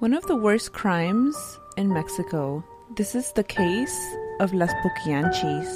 [0.00, 2.62] One of the worst crimes in Mexico.
[2.94, 3.98] This is the case
[4.38, 5.66] of Las Poquianchis.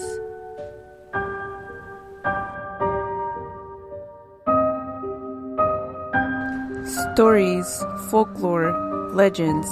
[6.86, 8.70] Stories, folklore,
[9.12, 9.66] legends,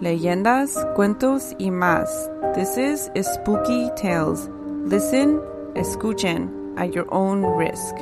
[0.00, 2.08] leyendas, cuentos y más.
[2.54, 4.48] This is Espooky Tales.
[4.88, 5.42] Listen,
[5.74, 7.94] escuchen at your own risk.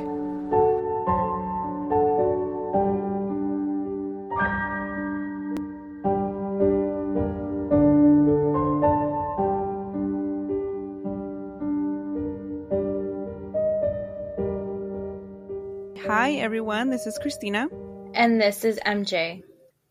[16.42, 17.68] Everyone, this is Cristina.
[18.14, 19.44] And this is MJ.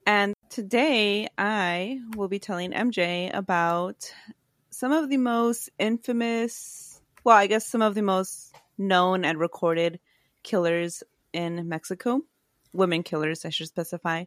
[0.05, 4.13] And today I will be telling MJ about
[4.69, 10.01] some of the most infamous, well, I guess some of the most known and recorded
[10.43, 12.19] killers in Mexico.
[12.73, 14.25] Women killers, I should specify.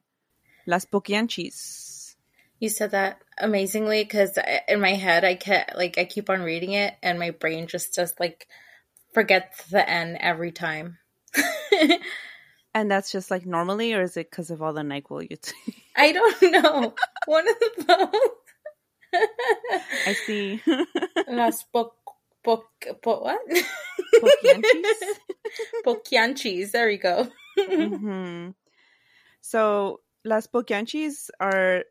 [0.67, 2.15] Las Poquianchis.
[2.59, 6.73] You said that amazingly because in my head, I kept like I keep on reading
[6.73, 8.49] it, and my brain just just like
[9.13, 10.97] forgets the N every time.
[12.75, 15.85] And that's just like normally, or is it because of all the NyQuil you take?
[15.97, 16.95] I don't know.
[17.27, 19.21] One of the both.
[20.07, 20.61] I see.
[21.29, 21.95] Las po,
[22.43, 22.65] po,
[23.01, 23.41] po what?
[24.21, 25.19] Poquianchis?
[25.87, 26.73] Poquianchis.
[26.73, 27.29] There we go.
[27.57, 28.51] hmm
[29.41, 31.85] So, Las Poquianchis are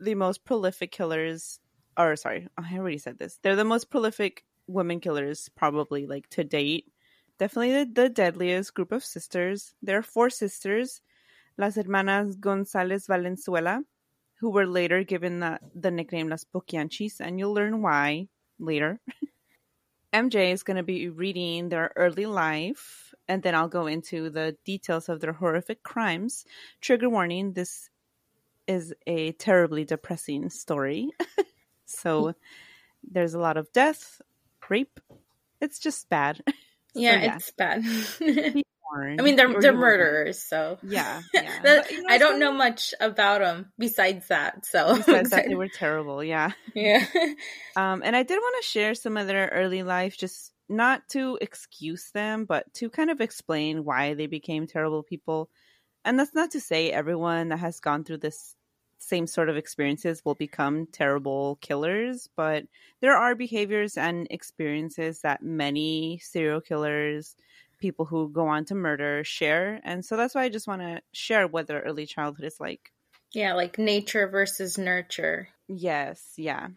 [0.00, 1.60] the most prolific killers,
[1.98, 3.38] or sorry, I already said this.
[3.42, 6.90] They're the most prolific women killers, probably like to date.
[7.40, 9.72] Definitely the, the deadliest group of sisters.
[9.80, 11.00] There are four sisters,
[11.56, 13.82] Las Hermanas González Valenzuela,
[14.40, 18.28] who were later given the, the nickname Las Poquianchis, and you'll learn why
[18.58, 19.00] later.
[20.12, 24.54] MJ is going to be reading their early life, and then I'll go into the
[24.66, 26.44] details of their horrific crimes.
[26.82, 27.88] Trigger warning this
[28.66, 31.08] is a terribly depressing story.
[31.86, 32.34] so
[33.02, 34.20] there's a lot of death,
[34.68, 35.00] rape.
[35.62, 36.42] It's just bad.
[36.94, 37.36] Yeah, yeah.
[37.36, 37.82] it's bad.
[38.92, 41.62] I mean, they're they're murderers, so Yeah, yeah.
[41.62, 44.66] That- But, you know, I don't know much about them besides that.
[44.66, 46.24] So Besides that, they were terrible.
[46.24, 46.50] Yeah.
[46.74, 47.06] yeah,
[47.76, 51.38] Um, and I did want to share some of their early life, just not to
[51.40, 55.50] excuse them, but to kind of explain why they became terrible people.
[56.04, 58.56] And that's not to say everyone that has gone through this
[59.00, 62.64] same sort of experiences will become terrible killers, but
[63.00, 67.34] there are behaviors and experiences that many serial killers,
[67.78, 69.80] people who go on to murder, share.
[69.84, 72.92] And so that's why I just want to share what their early childhood is like.
[73.32, 75.48] yeah, like nature versus nurture.
[75.68, 76.68] Yes, yeah.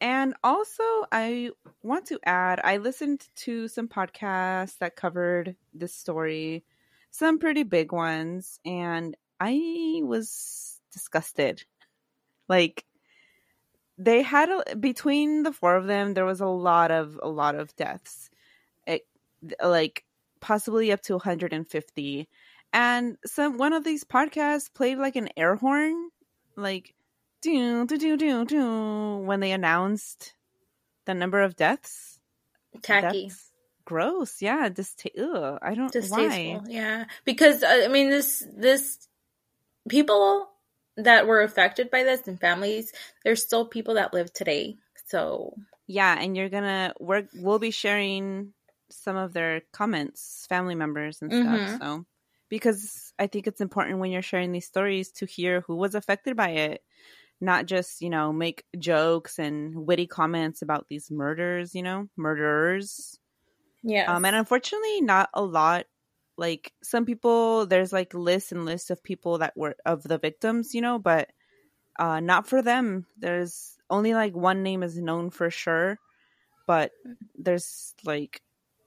[0.00, 0.82] And also,
[1.12, 1.50] I
[1.82, 6.64] want to add I listened to some podcasts that covered this story,
[7.10, 11.64] some pretty big ones, and I was disgusted.
[12.48, 12.84] Like,
[13.98, 17.54] they had a, between the four of them, there was a lot of a lot
[17.54, 18.30] of deaths,
[18.86, 19.06] it,
[19.62, 20.04] like
[20.40, 22.28] possibly up to 150.
[22.72, 26.10] And some one of these podcasts played like an air horn,
[26.56, 26.94] like
[27.42, 30.34] do do do do do when they announced
[31.04, 32.18] the number of deaths.
[32.80, 33.52] Tacky, That's
[33.84, 34.40] gross.
[34.40, 36.26] Yeah, just ugh, I don't distasteful.
[36.26, 36.60] why.
[36.68, 39.06] Yeah, because uh, I mean, this this
[39.88, 40.48] people
[40.96, 42.92] that were affected by this and families,
[43.24, 44.78] there's still people that live today.
[45.06, 48.54] So Yeah, and you're gonna we're we'll be sharing
[48.90, 51.62] some of their comments, family members and stuff.
[51.62, 51.80] Mhm.
[51.80, 52.04] So
[52.48, 56.36] because I think it's important when you're sharing these stories to hear who was affected
[56.36, 56.84] by it,
[57.40, 61.74] not just you know make jokes and witty comments about these murders.
[61.74, 63.20] You know, murderers.
[63.82, 65.86] yeah, Um, and unfortunately, not a lot.
[66.36, 70.74] Like some people, there's like lists and lists of people that were of the victims,
[70.74, 71.30] you know, but
[71.98, 73.06] uh, not for them.
[73.18, 75.98] There's only like one name is known for sure,
[76.66, 76.92] but
[77.36, 78.40] there's like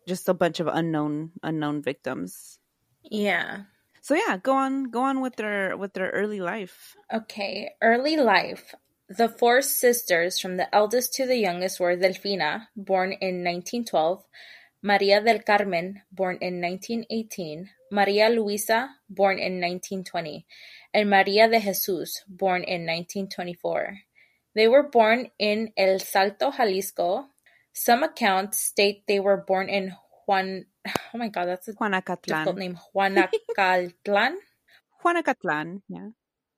[0.07, 2.59] just a bunch of unknown unknown victims.
[3.03, 3.63] yeah.
[4.01, 6.95] So yeah, go on, go on with their with their early life.
[7.11, 8.75] Okay, early life.
[9.09, 14.23] The four sisters, from the eldest to the youngest, were Delfina, born in 1912,
[14.85, 20.45] Maria del Carmen, born in 1918, Maria Luisa, born in 1920,
[20.93, 23.97] and Maria de Jesus, born in 1924.
[24.53, 27.25] They were born in El Salto, Jalisco.
[27.73, 29.91] Some accounts state they were born in
[30.27, 30.67] Juan.
[31.15, 32.57] Oh my God, that's a difficult Juanacatlan.
[32.59, 32.77] name.
[32.93, 34.35] Juanacatlan,
[35.03, 36.09] Juanacatlan, yeah.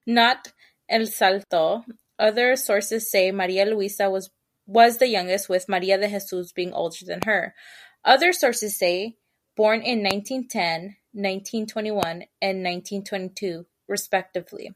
[0.06, 0.52] not
[0.86, 1.82] El Salto.
[2.18, 4.28] Other sources say Maria Luisa was
[4.66, 7.54] was the youngest, with Maria de Jesus being older than her.
[8.08, 9.16] Other sources say
[9.54, 14.72] born in 1910, 1921, and 1922, respectively.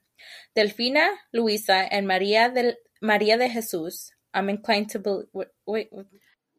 [0.55, 4.12] Delfina, Luisa, and Maria de, Maria de Jesus.
[4.34, 5.29] I'm inclined to believe.
[5.32, 5.88] Wait, wait,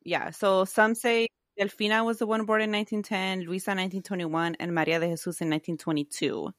[0.04, 1.28] Yeah, so some say
[1.60, 6.50] Delfina was the one born in 1910, Luisa 1921, and Maria de Jesus in 1922.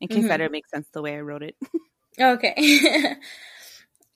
[0.00, 0.28] In case mm-hmm.
[0.28, 1.56] that didn't make sense the way I wrote it.
[2.20, 2.54] Okay.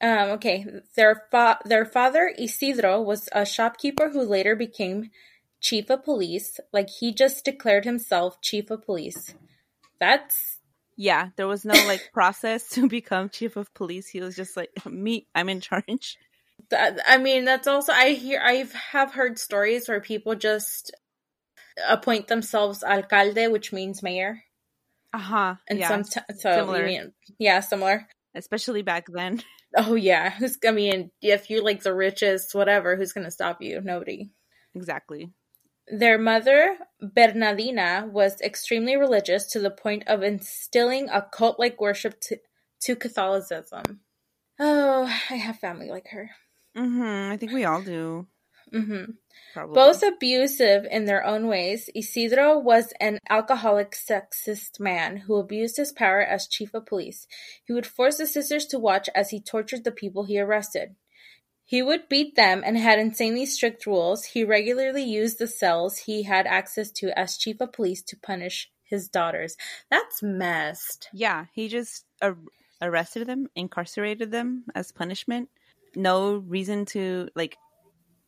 [0.00, 0.64] um, okay.
[0.94, 5.10] Their fa- their father Isidro was a shopkeeper who later became
[5.60, 6.60] chief of police.
[6.72, 9.34] Like he just declared himself chief of police.
[9.98, 10.58] That's
[10.96, 14.08] yeah, there was no like process to become chief of police.
[14.08, 16.18] He was just like, me, I'm in charge.
[16.70, 16.98] that.
[17.06, 20.94] I mean, that's also I hear I have heard stories where people just
[21.88, 24.42] appoint themselves alcalde, which means mayor,
[25.12, 25.54] Uh huh.
[25.68, 26.84] and yeah, some so similar.
[26.84, 28.06] Mean, yeah, similar.
[28.34, 29.42] especially back then.
[29.76, 33.80] Oh yeah, who's I mean, if you're like the richest, whatever, who's gonna stop you?
[33.80, 34.30] Nobody.
[34.74, 35.32] Exactly.
[35.88, 42.20] Their mother, Bernardina, was extremely religious to the point of instilling a cult like worship
[42.22, 42.38] to,
[42.80, 44.00] to Catholicism.
[44.58, 46.30] Oh, I have family like her.
[46.76, 47.32] Mm-hmm.
[47.32, 48.26] I think we all do.
[48.72, 49.04] Hmm
[49.52, 49.74] Probably.
[49.74, 55.92] Both abusive in their own ways, Isidro was an alcoholic, sexist man who abused his
[55.92, 57.26] power as chief of police.
[57.64, 60.94] He would force the sisters to watch as he tortured the people he arrested.
[61.64, 64.24] He would beat them and had insanely strict rules.
[64.24, 68.70] He regularly used the cells he had access to as chief of police to punish
[68.84, 69.56] his daughters.
[69.90, 71.08] That's messed.
[71.12, 72.36] Yeah, he just ar-
[72.80, 75.48] arrested them, incarcerated them as punishment.
[75.96, 77.56] No reason to like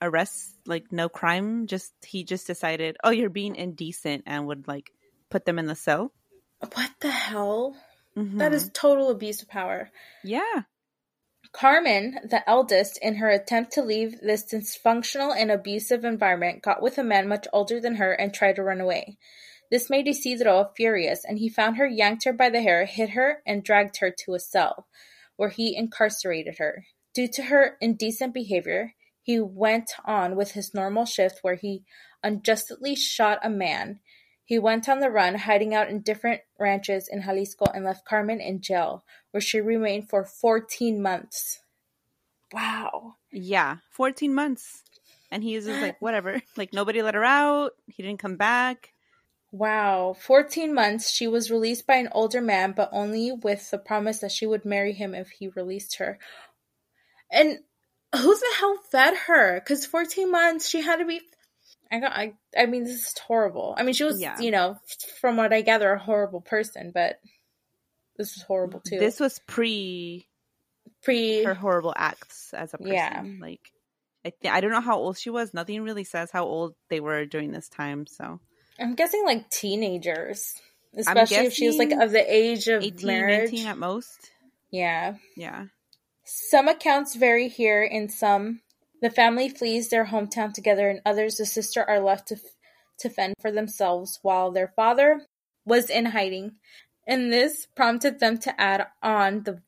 [0.00, 1.67] arrest, like no crime.
[1.67, 4.91] Just he just decided, oh, you're being indecent, and would like
[5.31, 6.12] put them in the cell.
[6.61, 7.77] What the hell?
[8.17, 8.39] Mhm.
[8.39, 9.91] That is total abuse of power.
[10.25, 10.62] yeah,
[11.53, 16.99] Carmen, the eldest, in her attempt to leave this dysfunctional and abusive environment, got with
[16.99, 19.17] a man much older than her and tried to run away.
[19.71, 23.43] This made Isidro furious, and he found her, yanked her by the hair, hit her,
[23.47, 24.87] and dragged her to a cell,
[25.37, 26.87] where he incarcerated her.
[27.15, 28.94] Due to her indecent behavior,
[29.29, 31.85] he went on with his normal shift where he
[32.23, 34.01] unjustly shot a man.
[34.43, 38.41] He went on the run, hiding out in different ranches in Jalisco, and left Carmen
[38.41, 41.61] in jail, where she remained for 14 months.
[42.55, 43.17] Wow.
[43.31, 44.83] yeah, fourteen months,
[45.31, 46.41] and he was just like, whatever.
[46.57, 47.73] Like nobody let her out.
[47.87, 48.95] He didn't come back.
[49.53, 50.17] Wow.
[50.19, 51.11] 14 months.
[51.11, 54.65] She was released by an older man, but only with the promise that she would
[54.65, 56.19] marry him if he released her.
[57.31, 57.59] And
[58.14, 59.60] who the hell fed her?
[59.60, 61.20] Because 14 months, she had to be.
[61.90, 62.12] I got.
[62.12, 62.34] I.
[62.56, 63.75] I mean, this is horrible.
[63.76, 64.38] I mean, she was, Yeah.
[64.40, 64.76] you know,
[65.20, 67.19] from what I gather, a horrible person, but
[68.16, 68.99] this is horrible too.
[68.99, 70.26] This was pre
[71.02, 71.44] pre.
[71.44, 72.93] her horrible acts as a person.
[72.93, 73.22] Yeah.
[73.40, 73.72] Like,
[74.25, 75.55] I th- I don't know how old she was.
[75.55, 78.06] Nothing really says how old they were during this time.
[78.06, 78.40] So
[78.78, 80.55] I'm guessing like teenagers,
[80.96, 83.50] especially if she was like of the age of 18, marriage.
[83.52, 84.31] 19 at most.
[84.70, 85.14] Yeah.
[85.37, 85.66] Yeah.
[86.31, 87.82] Some accounts vary here.
[87.82, 88.61] In some,
[89.01, 90.91] the family flees their hometown together.
[90.91, 92.37] In others, the sisters are left to,
[92.99, 95.23] to fend for themselves while their father
[95.65, 96.56] was in hiding.
[97.06, 99.63] And this prompted them to add on the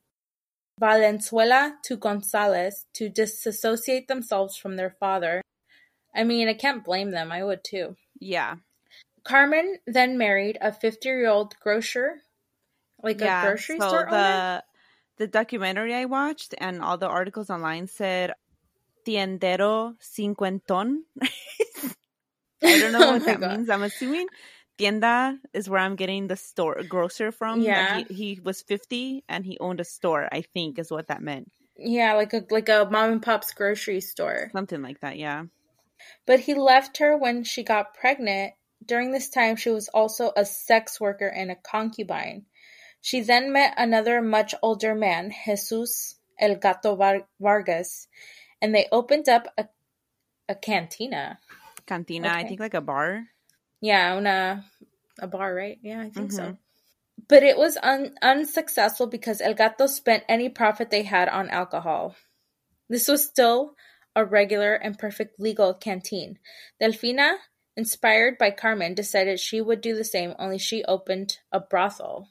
[0.79, 5.41] Valenzuela to Gonzalez to disassociate themselves from their father.
[6.15, 7.33] I mean, I can't blame them.
[7.33, 7.97] I would too.
[8.21, 8.57] Yeah.
[9.25, 12.17] Carmen then married a 50 year old grocer,
[13.03, 13.45] like yeah.
[13.45, 14.63] a grocery so store the owner.
[15.21, 18.33] The documentary I watched and all the articles online said
[19.07, 21.01] tiendero cincuenton.
[22.65, 23.51] I don't know Oh what that God.
[23.59, 23.71] means.
[23.71, 24.27] I'm assuming
[24.79, 27.59] tienda is where I'm getting the store grocer from.
[27.61, 28.05] Like, Yeah.
[28.09, 31.53] he, he was 50 and he owned a store, I think is what that meant.
[31.77, 34.51] Yeah, like a like a mom and pop's grocery store.
[34.53, 35.45] Something like that, yeah.
[36.27, 38.55] But he left her when she got pregnant.
[38.85, 42.47] During this time, she was also a sex worker and a concubine.
[43.01, 46.97] She then met another much older man, Jesus El Gato
[47.41, 48.09] Vargas,
[48.61, 49.69] and they opened up a,
[50.49, 51.39] a cantina.
[51.87, 53.27] Cantina, I think like a bar.
[53.81, 54.65] Yeah, una,
[55.19, 55.79] a bar, right?
[55.83, 56.43] Yeah, I think so.
[56.43, 56.59] Mhm.
[57.29, 62.17] But it was un- unsuccessful because El Gato spent any profit they had on alcohol.
[62.89, 63.77] This was still
[64.17, 66.39] a regular and perfect legal canteen.
[66.81, 67.37] Delfina,
[67.77, 72.29] inspired by Carmen, decided she would do the same, only she opened a brothel.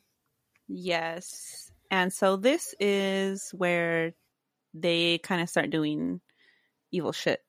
[0.70, 1.72] Yes.
[1.92, 4.14] And so this is where
[4.74, 6.22] they kind of start doing
[6.92, 7.44] evil shit.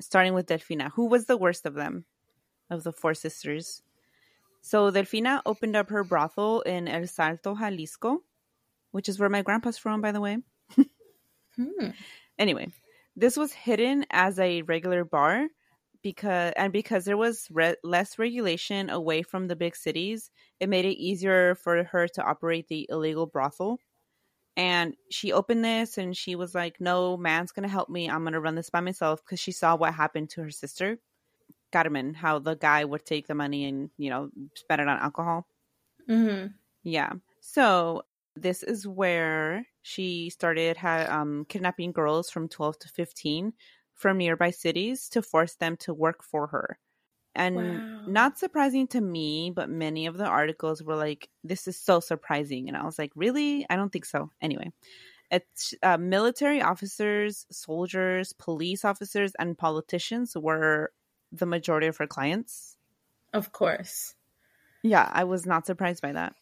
[0.00, 2.04] Starting with Delfina, who was the worst of them,
[2.70, 3.82] of the four sisters.
[4.60, 8.22] So Delfina opened up her brothel in El Salto, Jalisco,
[8.90, 10.38] which is where my grandpa's from, by the way.
[11.56, 11.88] Hmm.
[12.38, 12.68] Anyway,
[13.16, 15.48] this was hidden as a regular bar
[16.02, 20.84] because and because there was re- less regulation away from the big cities, it made
[20.84, 23.78] it easier for her to operate the illegal brothel.
[24.56, 28.10] And she opened this and she was like, "No man's going to help me.
[28.10, 30.98] I'm going to run this by myself" because she saw what happened to her sister,
[31.72, 35.48] Carmen, how the guy would take the money and, you know, spend it on alcohol.
[36.08, 37.12] hmm Yeah.
[37.40, 38.02] So
[38.36, 43.54] this is where she started ha- um, kidnapping girls from 12 to 15
[43.98, 46.78] from nearby cities to force them to work for her.
[47.34, 48.06] And Wow.
[48.06, 52.68] not surprising to me, but many of the articles were like, this is so surprising.
[52.68, 53.66] And I was like, really?
[53.70, 54.30] I don't think so.
[54.40, 54.72] Anyway,
[55.30, 60.92] it's uh, military officers, soldiers, police officers, and politicians were
[61.32, 62.78] the majority of her clients.
[63.32, 64.16] Of course.
[64.82, 66.34] Yeah, I was not surprised by that.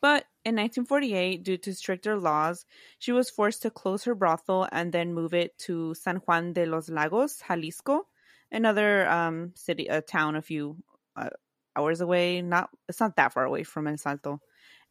[0.00, 2.64] But in 1948, due to stricter laws,
[2.98, 6.64] she was forced to close her brothel and then move it to San Juan de
[6.64, 8.06] los Lagos, Jalisco,
[8.50, 10.76] another um, city, a town a few
[11.16, 11.28] uh,
[11.76, 12.40] hours away.
[12.40, 14.40] Not, it's not that far away from El Salto.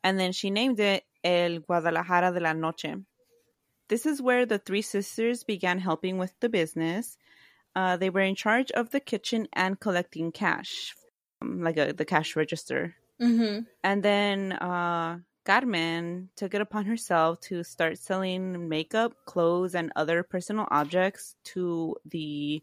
[0.04, 3.04] And then she named it El Guadalajara de la Noche.
[3.88, 7.18] This is where the three sisters began helping with the business.
[7.76, 10.96] Uh, they were in charge of the kitchen and collecting cash,
[11.42, 12.96] um, like a, the cash register.
[13.20, 19.92] Hmm And then uh, Carmen took it upon herself to start selling makeup, clothes, and
[19.96, 22.62] other personal objects to the,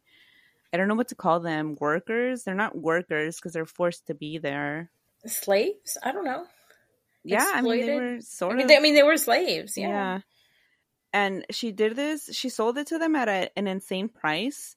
[0.72, 2.44] I don't know what to call them, workers.
[2.44, 4.90] They're not workers because they're forced to be there.
[5.26, 5.98] Slaves?
[6.02, 6.46] I don't know.
[7.24, 7.94] Yeah, I mean, they Exploited?
[7.94, 8.68] were I sort mean, of.
[8.68, 9.76] they, I mean, they were slaves.
[9.76, 9.88] yeah.
[9.88, 10.20] Yeah.
[11.12, 14.76] And she did this, she sold it to them at a, an insane price,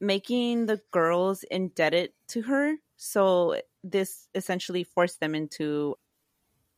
[0.00, 2.76] making the girls indebted to her.
[2.96, 5.96] So this essentially forced them into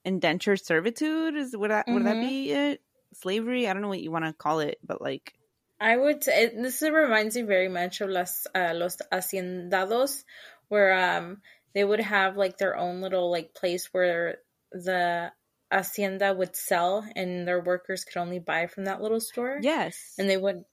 [0.04, 1.36] indentured servitude.
[1.36, 2.20] Is would that would that Mhm.
[2.20, 2.82] be it?
[3.14, 3.68] Slavery?
[3.68, 5.34] I don't know what you want to call it, but like
[5.80, 10.24] I would say this reminds me very much of las uh, los haciendados,
[10.68, 11.42] where um
[11.74, 14.38] they would have like their own little like place where
[14.72, 15.32] the
[15.70, 19.60] hacienda would sell, and their workers could only buy from that little store.
[19.60, 20.64] yes, and they would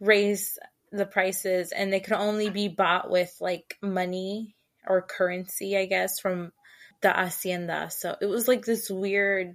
[0.00, 0.58] raise
[0.92, 4.56] the prices, and they could only be bought with like money
[4.90, 6.52] or currency, I guess, from
[7.00, 7.90] the hacienda.
[7.90, 9.54] So it was like this weird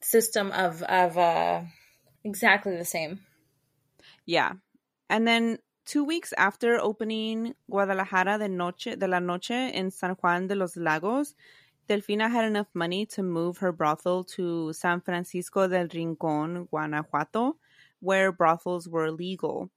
[0.00, 1.62] system of of uh
[2.24, 3.20] exactly the same.
[4.24, 4.52] yeah.
[5.08, 10.46] And then two weeks after opening Guadalajara de Noche de la Noche in San Juan
[10.46, 11.34] de los Lagos,
[11.88, 17.56] Delfina had enough money to move her brothel to San Francisco del Rincon, Guanajuato,
[17.98, 19.68] where brothels were legal.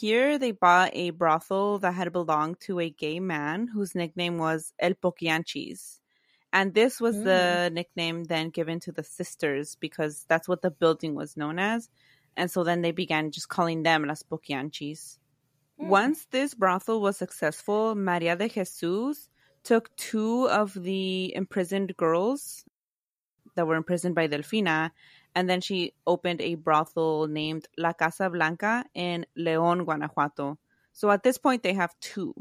[0.00, 4.72] Here, they bought a brothel that had belonged to a gay man whose nickname was
[4.78, 6.00] El Poquianchis.
[6.52, 11.14] And this was the nickname then given to the sisters because that's what the building
[11.14, 11.90] was known as.
[12.36, 15.18] And so then they began just calling them Las Poquianchis.
[15.78, 15.88] Hmm.
[15.88, 19.28] Once this brothel was successful, Maria de Jesus
[19.62, 22.64] took two of the imprisoned girls
[23.56, 24.90] that were imprisoned by Delfina,
[25.34, 30.58] and then she opened a brothel named La Casa Blanca in León, Guanajuato.
[30.92, 32.34] So at this point, they have two.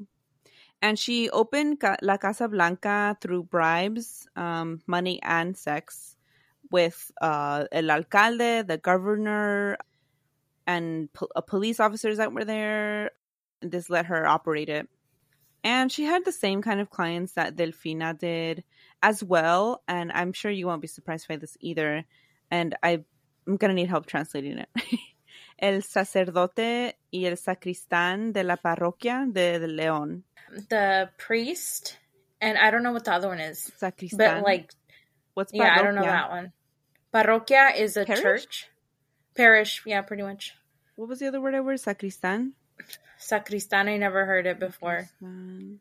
[0.81, 6.17] And she opened La Casa Blanca through bribes, um, money, and sex
[6.71, 9.77] with uh, el alcalde, the governor,
[10.65, 13.11] and po- uh, police officers that were there.
[13.61, 14.89] This let her operate it.
[15.63, 18.63] And she had the same kind of clients that Delfina did
[19.03, 19.83] as well.
[19.87, 22.05] And I'm sure you won't be surprised by this either.
[22.51, 23.03] And I,
[23.47, 24.69] I'm going to need help translating it.
[25.61, 30.23] el sacerdote y el sacristán de la parroquia de, de León.
[30.69, 31.97] The priest,
[32.41, 34.17] and I don't know what the other one is, Sacristán.
[34.17, 34.73] but like
[35.33, 36.51] what's yeah, I don't know that one.
[37.13, 38.21] Parroquia is a Parish?
[38.21, 38.67] church.
[39.35, 40.55] Parish, yeah, pretty much.
[40.95, 41.79] What was the other word I word?
[41.79, 42.53] Sacristan?
[43.17, 45.09] Sacristan, I never heard it before.
[45.19, 45.79] Sacristan.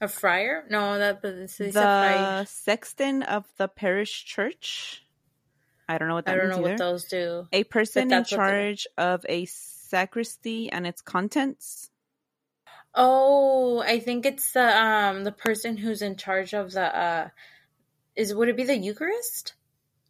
[0.00, 0.64] A friar?
[0.70, 2.40] No, that this is a friar.
[2.40, 5.04] The sexton of the parish church.
[5.88, 7.48] I don't know what that I don't know what those do.
[7.50, 11.90] a person in charge of a sacristy and its contents.
[12.94, 17.28] Oh, I think it's the um the person who's in charge of the uh
[18.16, 19.54] is would it be the Eucharist?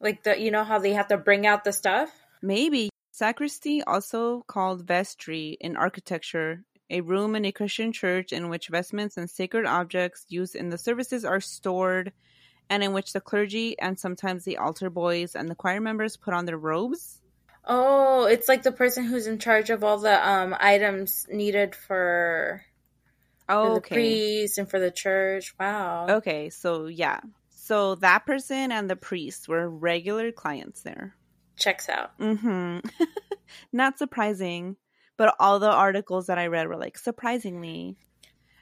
[0.01, 2.11] Like the you know how they have to bring out the stuff?
[2.43, 8.69] Maybe sacristy, also called vestry in architecture, a room in a Christian church in which
[8.69, 12.13] vestments and sacred objects used in the services are stored
[12.71, 16.35] and in which the clergy and sometimes the altar boys and the choir members put
[16.35, 17.21] on their robes.
[17.65, 22.65] Oh, it's like the person who's in charge of all the um items needed for,
[23.47, 23.95] for Oh, the okay.
[23.95, 25.55] priest and for the church.
[25.59, 26.09] Wow.
[26.09, 27.21] Okay, so yeah.
[27.51, 31.15] So that person and the priest were regular clients there.
[31.59, 32.17] Checks out.
[32.19, 32.79] Mm-hmm.
[33.73, 34.77] Not surprising,
[35.17, 37.97] but all the articles that I read were like surprisingly.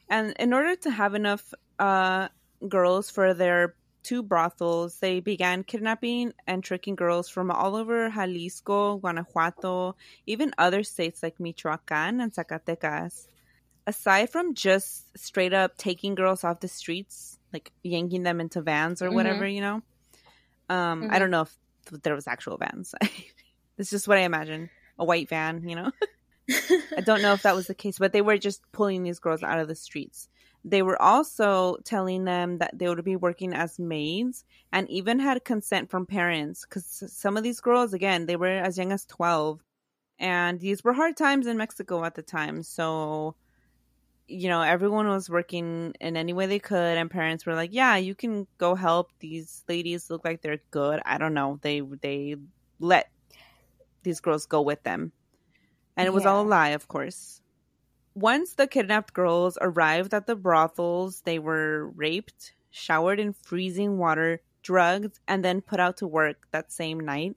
[0.08, 2.28] And in order to have enough uh,
[2.68, 3.74] girls for their
[4.06, 9.96] two brothels, they began kidnapping and tricking girls from all over Jalisco, Guanajuato,
[10.26, 13.28] even other states like Michoacan and Zacatecas.
[13.86, 19.02] Aside from just straight up taking girls off the streets, like yanking them into vans
[19.02, 19.12] or Mhm.
[19.12, 19.82] whatever, you know.
[20.68, 21.20] Um, I Mhm.
[21.20, 21.58] don't know if
[22.02, 22.94] there was actual vans.
[23.78, 24.70] it's just what I imagine.
[24.98, 25.92] A white van, you know.
[26.50, 29.42] I don't know if that was the case, but they were just pulling these girls
[29.42, 30.28] out of the streets.
[30.64, 35.44] They were also telling them that they would be working as maids and even had
[35.44, 39.60] consent from parents because some of these girls, again, they were as young as 12.
[40.18, 42.62] And these were hard times in Mexico at the time.
[42.62, 43.36] So,
[44.26, 46.98] you know, everyone was working in any way they could.
[46.98, 49.10] And parents were like, yeah, you can go help.
[49.20, 51.00] These ladies look like they're good.
[51.04, 51.60] I don't know.
[51.62, 52.36] They, they
[52.80, 53.08] let
[54.02, 55.12] these girls go with them.
[55.96, 57.40] And it was all a lie, of course.
[58.14, 64.40] Once the kidnapped girls arrived at the brothels, they were raped, showered in freezing water,
[64.62, 67.36] drugged, and then put out to work that same night.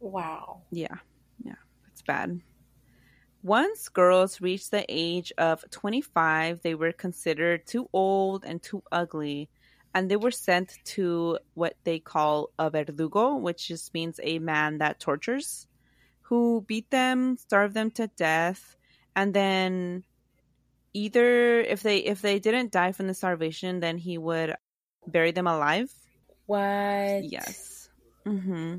[0.00, 0.62] Wow.
[0.70, 0.96] Yeah,
[1.44, 1.54] yeah,
[1.88, 2.40] it's bad.
[3.42, 9.48] Once girls reached the age of 25, they were considered too old and too ugly,
[9.94, 14.78] and they were sent to what they call a verdugo, which just means a man
[14.78, 15.68] that tortures,
[16.28, 18.76] who beat them, starved them to death,
[19.14, 20.04] and then
[20.94, 24.56] either if they if they didn't die from the starvation, then he would
[25.06, 25.92] bury them alive.
[26.46, 27.26] What?
[27.28, 27.88] Yes.
[28.26, 28.78] Mm-hmm.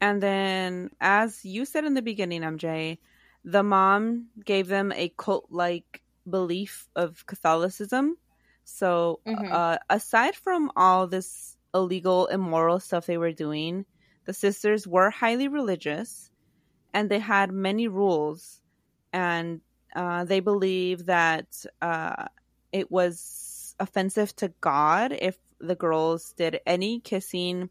[0.00, 3.00] And then, as you said in the beginning, MJ,
[3.44, 8.16] the mom gave them a cult like belief of Catholicism.
[8.64, 9.46] So, Mhm.
[9.50, 13.86] uh, aside from all this illegal, immoral stuff they were doing,
[14.26, 16.30] the sisters were highly religious
[16.92, 18.60] and they had many rules.
[19.12, 19.60] And
[19.94, 22.26] uh, they believe that uh,
[22.72, 27.70] it was offensive to God if the girls did any kissing,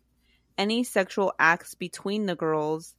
[0.57, 2.95] any sexual acts between the girls,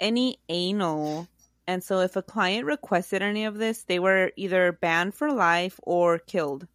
[0.00, 1.28] any anal.
[1.66, 5.78] And so, if a client requested any of this, they were either banned for life
[5.82, 6.66] or killed.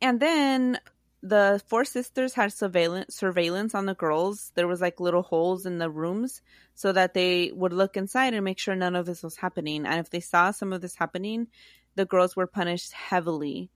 [0.00, 0.78] And then
[1.22, 4.52] the four sisters had surveillance surveillance on the girls.
[4.54, 6.40] There was like little holes in the rooms
[6.74, 9.84] so that they would look inside and make sure none of this was happening.
[9.84, 11.48] And if they saw some of this happening,
[11.94, 13.70] the girls were punished heavily.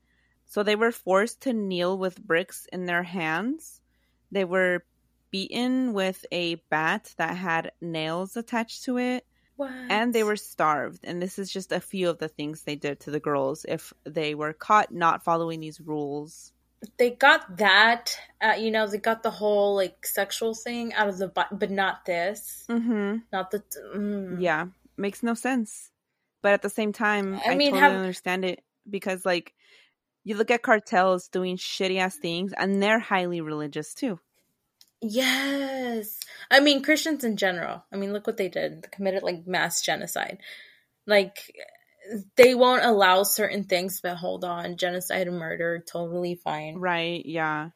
[0.46, 3.80] So they were forced to kneel with bricks in their hands.
[4.30, 4.84] They were
[5.30, 9.26] beaten with a bat that had nails attached to it.
[9.56, 9.70] What?
[9.70, 11.00] And they were starved.
[11.04, 13.92] And this is just a few of the things they did to the girls if
[14.04, 16.53] they were caught not following these rules.
[16.98, 18.16] They got that.
[18.40, 21.70] Uh, you know, they got the whole like sexual thing out of the, bu- but
[21.70, 22.64] not this.
[22.68, 23.18] Mm-hmm.
[23.32, 23.62] Not the.
[23.96, 24.40] Mm.
[24.40, 24.66] Yeah,
[24.96, 25.90] makes no sense.
[26.42, 29.54] But at the same time, I I, mean, totally have- understand it because, like,
[30.24, 34.20] you look at cartels doing shitty ass things, and they're highly religious too.
[35.00, 36.20] Yes.
[36.50, 37.84] I mean, Christians in general.
[37.92, 38.82] I mean, look what they did.
[38.82, 40.38] They committed like mass genocide.
[41.06, 41.52] Like,
[42.36, 46.76] they won't allow certain things, but hold on, genocide and murder, totally fine.
[46.76, 47.24] Right?
[47.24, 47.70] Yeah.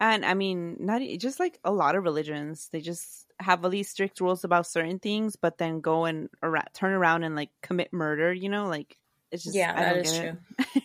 [0.00, 3.90] And I mean, not just like a lot of religions, they just have all these
[3.90, 7.92] strict rules about certain things, but then go and ara- turn around and like commit
[7.92, 8.32] murder.
[8.32, 8.96] You know, like
[9.32, 10.36] it's just yeah, that is get it.
[10.64, 10.82] true.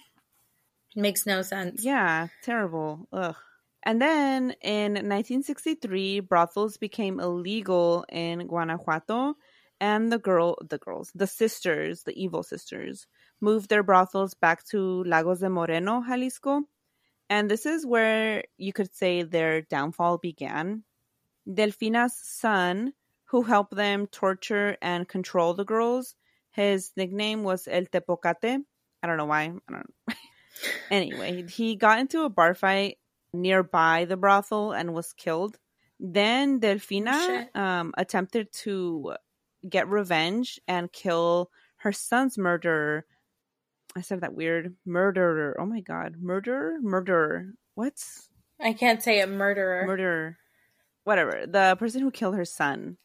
[0.95, 1.83] Makes no sense.
[1.83, 3.07] Yeah, terrible.
[3.11, 3.35] Ugh.
[3.83, 9.35] And then in 1963, brothels became illegal in Guanajuato,
[9.83, 13.05] and the girl, the girls, the sisters, the evil sisters,
[13.41, 16.61] moved their brothels back to Lagos de Moreno, Jalisco.
[17.29, 20.85] And this is where you could say their downfall began.
[21.45, 22.93] Delfina's son,
[23.25, 26.15] who helped them torture and control the girls,
[26.51, 28.63] his nickname was El Tepocate.
[29.03, 29.51] I don't know why.
[29.67, 29.93] I don't
[30.91, 32.99] anyway, he got into a bar fight
[33.33, 35.57] nearby the brothel and was killed.
[35.99, 39.15] Then Delfina um, attempted to
[39.67, 43.05] get revenge and kill her son's murderer.
[43.95, 45.55] I said that weird murderer.
[45.59, 47.53] Oh my god, murderer, murderer.
[47.75, 48.03] What?
[48.59, 49.85] I can't say a murderer.
[49.85, 50.37] Murderer.
[51.03, 51.45] Whatever.
[51.47, 52.97] The person who killed her son.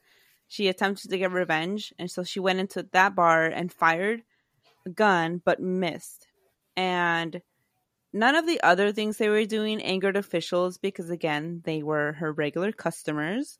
[0.47, 4.23] She attempted to get revenge, and so she went into that bar and fired
[4.87, 6.27] a gun, but missed.
[6.77, 7.43] And
[8.15, 12.33] none of the other things they were doing angered officials because, again, they were her
[12.33, 13.59] regular customers.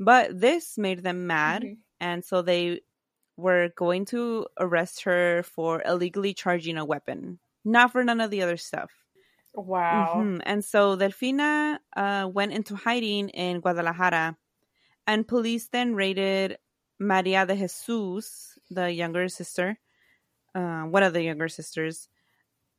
[0.00, 1.62] But this made them mad.
[1.62, 1.78] Mhm.
[2.00, 2.82] And so they
[3.36, 8.42] were going to arrest her for illegally charging a weapon, not for none of the
[8.42, 8.92] other stuff.
[9.54, 10.30] Wow.
[10.30, 10.42] Mhm.
[10.44, 14.36] And so Delfina uh, went into hiding in Guadalajara,
[15.06, 16.58] and police then raided
[17.00, 19.78] Maria de Jesus, the younger sister,
[20.54, 22.08] uh, one of the younger sisters,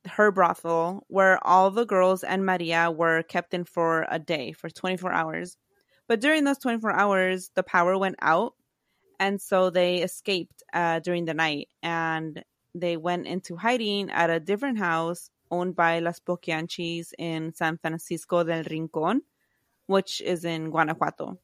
[0.08, 4.70] her brothel, where all the girls and Maria were kept in for a day, for
[4.70, 5.58] 24 hours.
[6.08, 8.56] But during those 24 hours, the power went out,
[9.20, 12.44] and so they escaped uh, during the night, and
[12.76, 18.44] they went into hiding at a different house owned by Las Poquianchis in San Francisco
[18.44, 19.22] del Rincon,
[19.88, 21.40] which is in Guanajuato.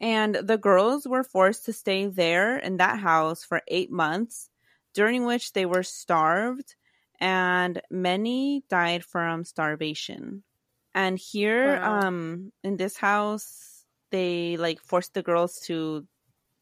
[0.00, 4.50] And the girls were forced to stay there in that house for eight months,
[4.94, 6.74] during which they were starved,
[7.20, 10.42] and many died from starvation.
[10.94, 12.00] And here, Wow.
[12.00, 16.06] um, in this house, they like forced the girls to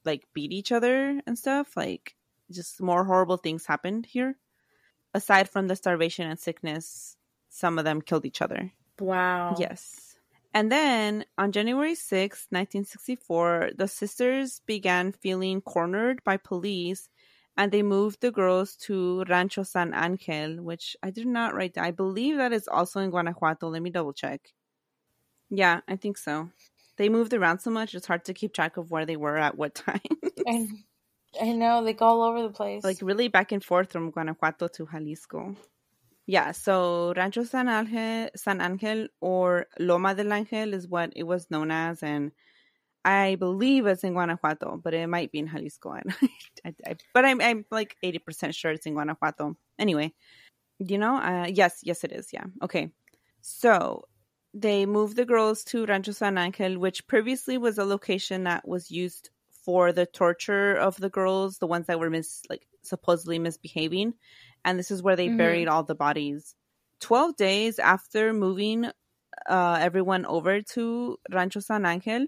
[0.05, 1.77] like beat each other and stuff.
[1.77, 2.17] Like,
[2.51, 4.37] just more horrible things happened here
[5.15, 7.17] aside from the starvation and sickness,
[7.49, 8.73] some of them killed each other.
[8.99, 9.57] Wow.
[9.59, 10.17] Yes.
[10.53, 17.09] And then on January sixth, 1964, the sisters began feeling cornered by police
[17.57, 21.85] and they moved the girls to Rancho San Angel, which I did not write down.
[21.85, 23.69] I believe that is also in Guanajuato.
[23.69, 24.53] Let me double check.
[25.51, 26.51] Yeah, I think so.
[27.01, 29.57] They moved around so much, it's hard to keep track of where they were at
[29.57, 30.03] what time.
[30.47, 30.69] I,
[31.41, 32.85] I know they go all over the place.
[32.85, 35.57] like really back and forth from Guanajuato to Jalisco.
[36.27, 41.51] Yeah, so Rancho San Angel, San Angel or Loma del Angel is what it was
[41.51, 42.33] known as, and
[43.03, 45.93] I believe it's in Guanajuato, but it might be in Jalisco.
[46.67, 49.57] I, I, but I'm I'm like eighty percent sure it's in Guanajuato.
[49.79, 50.13] Anyway,
[50.79, 52.29] you know, uh, yes, yes, it is.
[52.31, 52.91] Yeah, okay.
[53.41, 54.05] So
[54.53, 58.91] they moved the girls to Rancho San Angel, which previously was a location that was
[58.91, 64.15] used for the torture of the girls, the ones that were mis like supposedly misbehaving,
[64.65, 65.29] and this is where they Mhm.
[65.29, 66.57] buried all the bodies.
[67.01, 68.87] Twelve days after moving
[69.49, 72.27] uh, everyone over to Rancho San Angel,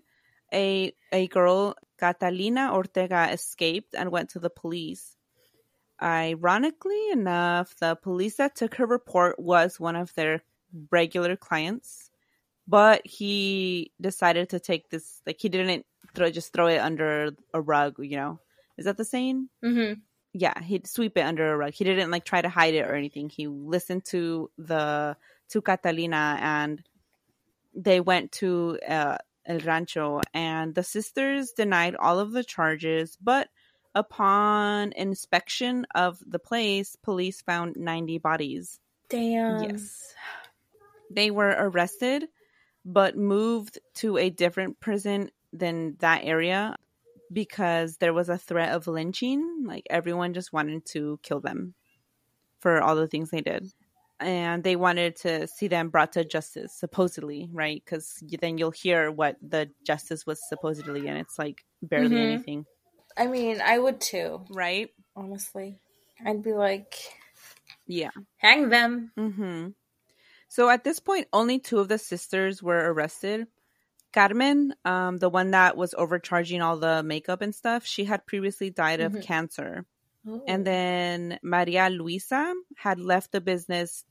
[0.53, 5.17] a a girl Catalina Ortega escaped and went to the police.
[6.03, 10.43] Ironically enough, the police that took her report was one of their
[10.91, 12.02] regular clients,
[12.73, 17.61] but he decided to take this like he didn't throw just throw it under a
[17.61, 18.41] rug, you know.
[18.79, 19.51] Is that the saying?
[19.63, 20.01] mm-hmm.
[20.33, 21.75] yeah, he'd sweep it under a rug.
[21.75, 23.29] He didn't like try to hide it or anything.
[23.29, 25.19] He listened to the
[25.51, 26.83] to Catalina and
[27.75, 33.51] they went to uh, El Rancho and the sisters denied all of the charges, but
[33.95, 38.81] upon inspection of the place, police found 90 bodies.
[39.11, 39.63] Damn.
[39.63, 40.15] yes.
[41.11, 42.29] They were arrested
[42.85, 46.77] but moved to a different prison than that area
[47.33, 49.65] because there was a threat of lynching.
[49.67, 51.75] Like everyone just wanted to kill them
[52.61, 53.73] for all the things they did.
[54.21, 57.83] And they wanted to see them brought to justice, supposedly, right?
[57.85, 62.23] Because then you'll hear what the justice was supposedly, and it's like barely Mhm.
[62.23, 62.67] anything,
[63.17, 64.47] I mean, I would too.
[64.49, 64.91] right?
[65.17, 65.79] Honestly,
[66.25, 66.97] I'd be like,
[67.87, 68.11] Yeah.
[68.39, 69.13] hang them.
[69.17, 69.71] hmm
[70.53, 73.47] So at this point, only two of the sisters were arrested.
[74.13, 78.69] Carmen, um, the one that was overcharging all the makeup and stuff, she had previously
[78.69, 79.23] died of Mhm.
[79.23, 79.87] cancer.
[80.29, 80.45] Oh.
[80.47, 84.05] And then Maria Luisa had left the business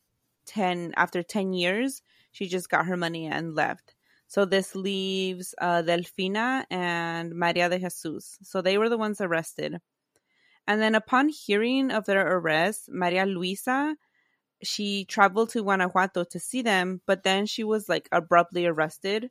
[0.47, 2.01] 10 after 10 years.
[2.32, 3.93] She just got her money and left.
[4.25, 8.39] So this leaves uh, Delfina and Maria de Jesus.
[8.41, 9.80] So they were the ones arrested.
[10.65, 13.95] And then upon hearing of their arrest, Maria Luisa,
[14.63, 19.30] she traveled to Guanajuato to see them, but then she was like abruptly arrested.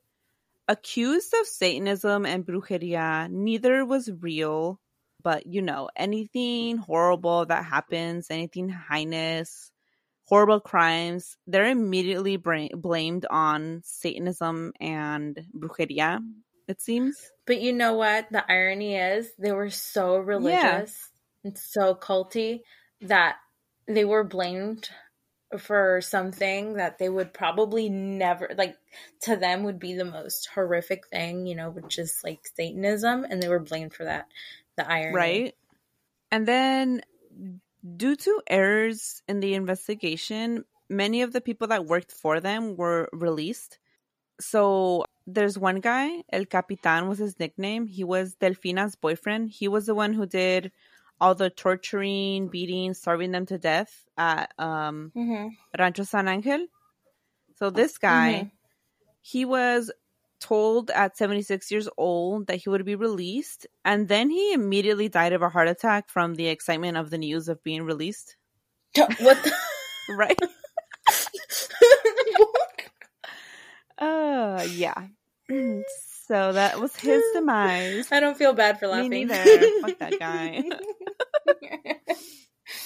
[0.68, 4.80] Accused of Satanism and brujeria, neither was real,
[5.22, 9.72] but you know, anything horrible that happens, anything heinous,
[10.24, 16.20] horrible crimes, they're immediately bra- blamed on Satanism and brujeria,
[16.68, 17.32] it seems.
[17.46, 18.28] But you know what?
[18.30, 21.10] The irony is they were so religious
[21.42, 22.60] and so culty
[23.00, 23.36] that
[23.88, 24.88] they were blamed
[25.58, 28.76] for something that they would probably never like
[29.22, 33.42] to them would be the most horrific thing, you know, which is like Satanism and
[33.42, 34.26] they were blamed for that.
[34.76, 35.14] The irony.
[35.14, 35.54] Right.
[36.30, 37.02] And then,
[37.96, 43.08] due to errors in the investigation, many of the people that worked for them were
[43.12, 43.78] released.
[44.40, 47.86] So, there's one guy, El Capitan was his nickname.
[47.86, 49.50] He was Delfina's boyfriend.
[49.50, 50.70] He was the one who did
[51.20, 56.66] all the torturing, beating, starving them to death at um, hmm Rancho San Angel.
[57.56, 58.50] So this guy, Mhm.
[59.20, 59.90] he was
[60.40, 65.35] told at 76 years old that he would be released, and then he immediately died
[65.35, 68.37] of a heart attack from the excitement of the news of being released.
[69.20, 69.37] What?
[69.44, 69.52] The-
[70.09, 70.38] Right?
[73.98, 75.06] uh, yeah.
[76.26, 78.06] So that was his demise.
[78.12, 79.26] I don't feel bad for Me laughing.
[79.26, 79.66] neither.
[79.80, 80.62] Fuck that guy.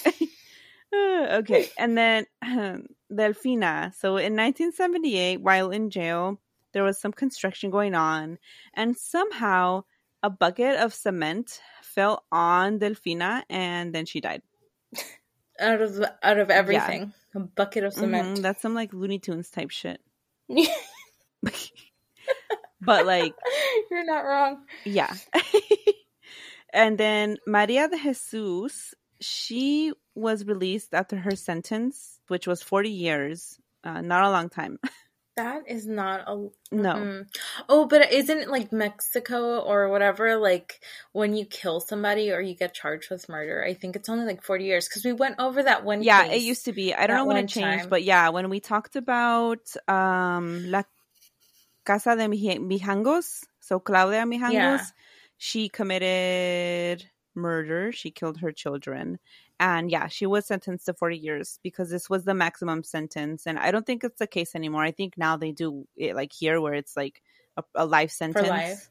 [0.93, 2.25] Okay, and then
[3.11, 3.93] Delfina.
[3.95, 6.39] So in 1978, while in jail,
[6.71, 8.37] there was some construction going on,
[8.73, 9.83] and somehow
[10.23, 14.41] a bucket of cement fell on Delfina, and then she died.
[15.59, 18.41] out of out of everything, a bucket of Mhm, cement.
[18.41, 19.99] That's some like Looney Tunes type shit.
[22.81, 23.33] but like,
[23.91, 24.65] You're not wrong.
[24.85, 25.13] yeah.
[26.75, 33.57] And then Maria de Jesus, she was released after her sentence, which was 40 years.
[33.83, 34.79] Uh, not a long time.
[35.35, 36.93] That is not a No.
[36.93, 37.27] Mm.
[37.67, 40.37] Oh, but isn't it like Mexico or whatever?
[40.37, 40.79] Like
[41.11, 44.43] when you kill somebody or you get charged with murder, I think it's only like
[44.43, 46.03] forty years because we went over that one.
[46.03, 46.41] Yeah, case.
[46.41, 46.93] it used to be.
[46.93, 47.89] I don't know when it changed, time.
[47.89, 50.83] but yeah, when we talked about um La
[51.83, 54.85] Casa de Mij- Mijangos, so Claudia Mijangos, Yeah.
[55.37, 57.91] She committed murder.
[57.91, 59.19] She killed her children.
[59.59, 63.45] And yeah, she was sentenced to 40 years because this was the maximum sentence.
[63.47, 64.83] And I don't think it's the case anymore.
[64.83, 67.21] I think now they do it like here where it's like
[67.55, 68.45] a, a life sentence.
[68.45, 68.89] For life.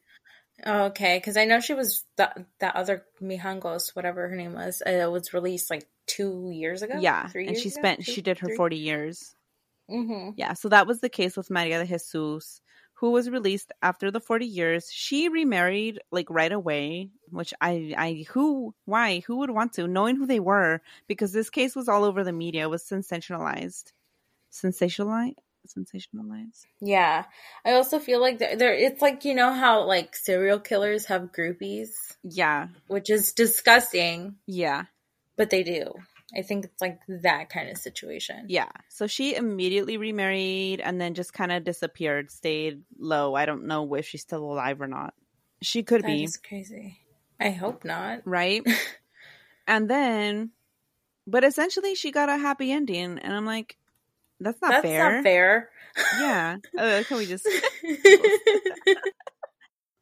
[0.64, 4.83] Oh, okay, because I know she was that that other Mijangos, whatever her name was,
[4.87, 6.94] uh, was released like two years ago.
[7.00, 7.26] Yeah.
[7.26, 7.80] three And she ago?
[7.80, 8.57] spent, Two, she did her three?
[8.57, 9.35] 40 years.
[9.90, 10.30] Mm-hmm.
[10.37, 12.61] Yeah, so that was the case with Maria de Jesus,
[12.98, 14.90] who was released after the 40 years.
[14.90, 20.16] She remarried like right away, which I I who why who would want to knowing
[20.16, 23.92] who they were because this case was all over the media, it was sensationalized.
[24.52, 25.35] Sensationalized
[25.66, 26.66] sensationalized.
[26.80, 27.24] Yeah,
[27.64, 28.74] I also feel like there, there.
[28.74, 31.88] It's like you know how like serial killers have groupies,
[32.22, 32.68] Yeah.
[32.87, 34.85] which is disgusting, Yeah.
[35.37, 35.94] but they do.
[36.36, 38.46] I think it's like that kind of situation.
[38.48, 38.70] Yeah.
[38.88, 43.34] So she immediately remarried and then just kind of disappeared, stayed low.
[43.34, 45.14] I don't know if she's still alive or not.
[45.62, 46.28] She could That be.
[46.46, 46.98] crazy.
[47.40, 48.20] I hope not.
[48.24, 48.62] right?
[49.66, 50.50] and then,
[51.26, 53.76] but essentially, she got a happy ending, and I'm like,
[54.40, 55.12] that's not That's fair.
[55.14, 55.70] not fair.
[56.20, 56.56] Yeah.
[56.76, 57.48] Uh, can we just?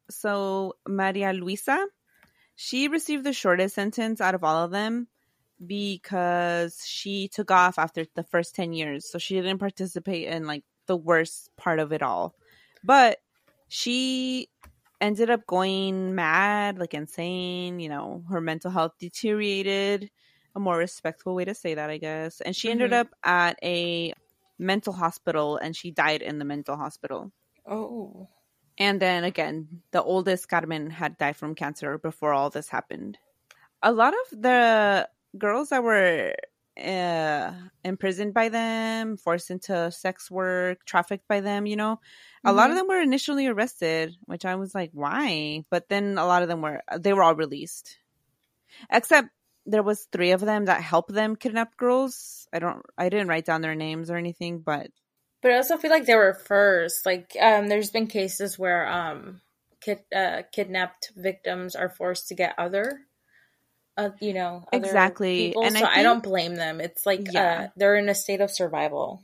[0.09, 1.85] So Maria Luisa,
[2.55, 5.07] she received the shortest sentence out of all of them
[5.67, 9.09] because she took off after the first 10 years.
[9.09, 12.35] So she didn't participate in like the worst part of it all.
[12.83, 13.19] But
[13.67, 14.49] she
[15.01, 20.11] ended up going mad, like insane, you know, her mental health deteriorated.
[20.55, 22.39] A more respectful way to say that, I guess.
[22.41, 22.93] And she ended Mhm.
[22.93, 24.13] up at a
[24.59, 27.31] mental hospital and she died in the mental hospital.
[27.65, 28.29] oh,
[28.77, 33.17] And then again, the oldest Carmen had died from cancer before all this happened.
[33.83, 36.33] A lot of the girls that were
[36.77, 41.99] uh, imprisoned by them, forced into sex work, trafficked by them, you know,
[42.45, 42.79] a lot of Mhm.
[42.79, 45.65] them were initially arrested, which I was like, why?
[45.69, 47.99] But then a lot of them were, they were all released.
[48.89, 49.29] Except
[49.65, 52.47] there was three of them that helped them kidnap girls.
[52.53, 54.89] I don't, I didn't write down their names or anything, but
[55.41, 57.05] but I also feel like they were first.
[57.05, 59.41] Like, um, there's been cases where um,
[59.81, 63.01] kid, uh, kidnapped victims are forced to get other,
[63.97, 65.47] uh, you know, Exactly.
[65.49, 66.81] People, And I so I, think- don't blame them.
[66.81, 67.43] It's like Yeah.
[67.43, 69.21] uh, they're in a state of survival.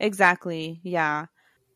[0.00, 0.80] Exactly.
[0.82, 1.26] Yeah.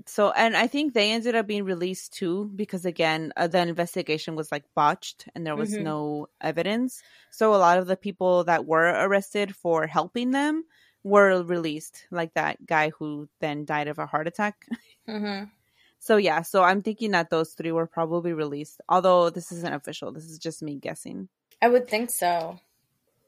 [0.07, 4.37] So, and I think they ended up being released too because again, uh, the investigation
[4.37, 5.83] was like botched and there was Mhm.
[5.83, 7.03] no evidence.
[7.31, 10.65] So, a lot of the people that were arrested for helping them
[11.03, 14.67] were released, like that guy who then died of a heart attack.
[15.07, 15.45] hmm
[16.01, 20.13] So, yeah, so I'm thinking that those three were probably released, although this isn't official.
[20.13, 21.29] This is just me guessing.
[21.63, 22.59] I would think so.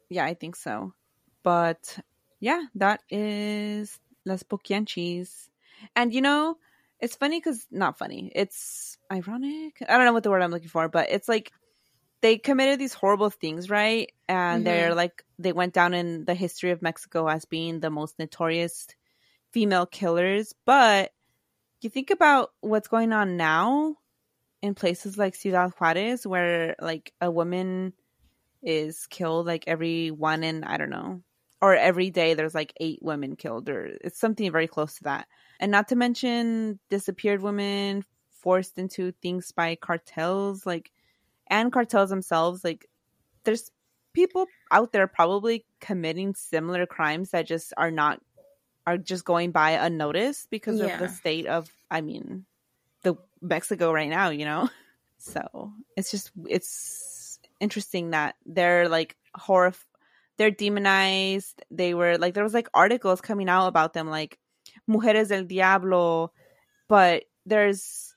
[0.09, 0.93] Yeah, I think so.
[1.43, 1.99] But
[2.41, 5.49] yeah, that is Las Poquianchis.
[5.97, 6.57] And you know,
[7.01, 8.31] it's funny because not funny.
[8.35, 9.77] It's ironic.
[9.89, 11.53] I don't know what the word I'm looking for, but it's like
[12.23, 14.13] they committed these horrible things, right?
[14.29, 14.65] And Mhm.
[14.65, 18.89] they're like they went down in the history of Mexico as being the most notorious
[19.53, 20.55] female killers.
[20.67, 21.13] But
[21.83, 23.97] you think about what's going on now
[24.63, 27.95] in places like Ciudad Juarez, where like a woman
[28.63, 31.23] is killed like every one in I don't know,
[31.61, 35.29] or every day there's like eight women killed, or it's something very close to that.
[35.61, 40.91] And not to mention disappeared women forced into things by cartels, like
[41.49, 42.65] and cartels themselves.
[42.65, 42.87] Like
[43.45, 43.71] there's
[44.15, 48.21] people out there probably committing similar crimes that just are not
[48.87, 50.95] are just going by unnoticed because Yeah.
[50.95, 52.47] of the state of I mean
[53.03, 54.69] the Mexico right now, you know.
[55.19, 57.20] So it's just it's
[57.61, 59.73] interesting that they're like horror
[60.39, 61.63] they're demonized.
[61.71, 64.39] They were like there was like articles coming out about them like
[64.89, 66.33] Mujeres del Diablo,
[66.89, 68.15] but there's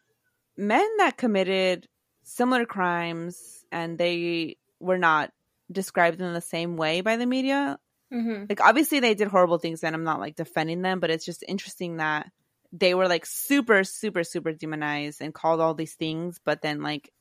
[0.55, 1.87] men that committed
[2.23, 5.31] similar crimes and they were not
[5.71, 7.77] described in the same way by the media.
[8.09, 11.25] hmm Like obviously they did horrible things and I'm not like defending them, but it's
[11.25, 12.31] just interesting that
[12.71, 17.11] they were like super super super demonized and called all these things, but then like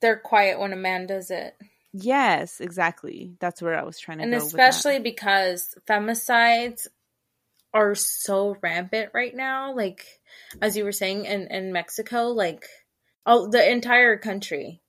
[0.00, 1.56] They're quiet when a man does it.
[1.92, 3.34] yes, exactly.
[3.40, 4.68] That's where I was trying to and go with that.
[4.68, 6.86] especially because femicides
[7.74, 10.02] are so rampant right now like
[10.62, 12.64] as you were saying in in mexico like
[13.26, 14.80] oh the entire country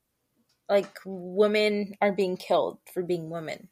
[0.70, 3.68] like women are being killed for being women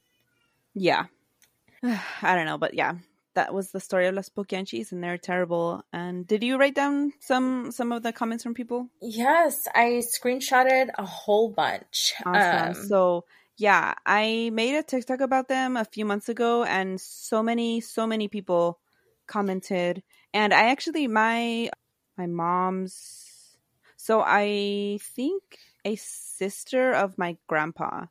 [0.74, 1.06] Yeah.
[1.84, 2.96] I don't know, but yeah.
[3.38, 5.86] That was the story of Las Poquianchis and they're terrible.
[5.94, 8.90] And did you write down some some of the comments from people?
[9.02, 12.68] yes i screenshotted a whole bunch Awesome.
[12.70, 13.26] Um, so
[13.58, 18.06] yeah, I made a TikTok about them a few months ago, and so many, so
[18.06, 18.78] many people
[19.26, 20.04] commented.
[20.34, 21.70] And I actually, my
[22.18, 23.58] my mom's.
[23.98, 25.42] So I think
[25.86, 28.06] a sister of my grandpa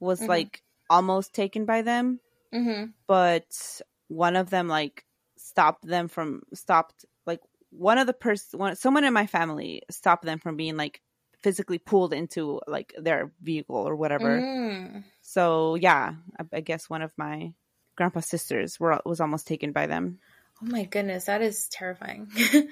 [0.00, 0.28] was Mhm.
[0.34, 2.20] like almost taken by them,
[2.54, 2.92] mhm.
[3.06, 3.50] but
[4.08, 5.04] one of them like
[5.36, 7.40] stopped them from stopped like
[7.70, 11.00] one of the person one someone in my family stopped them from being like
[11.42, 14.40] physically pulled into like their vehicle or whatever.
[14.40, 15.04] Mm.
[15.22, 17.52] So yeah, I, I guess one of my
[17.96, 20.18] grandpa's sisters were was almost taken by them.
[20.62, 22.28] oh my goodness that is terrifying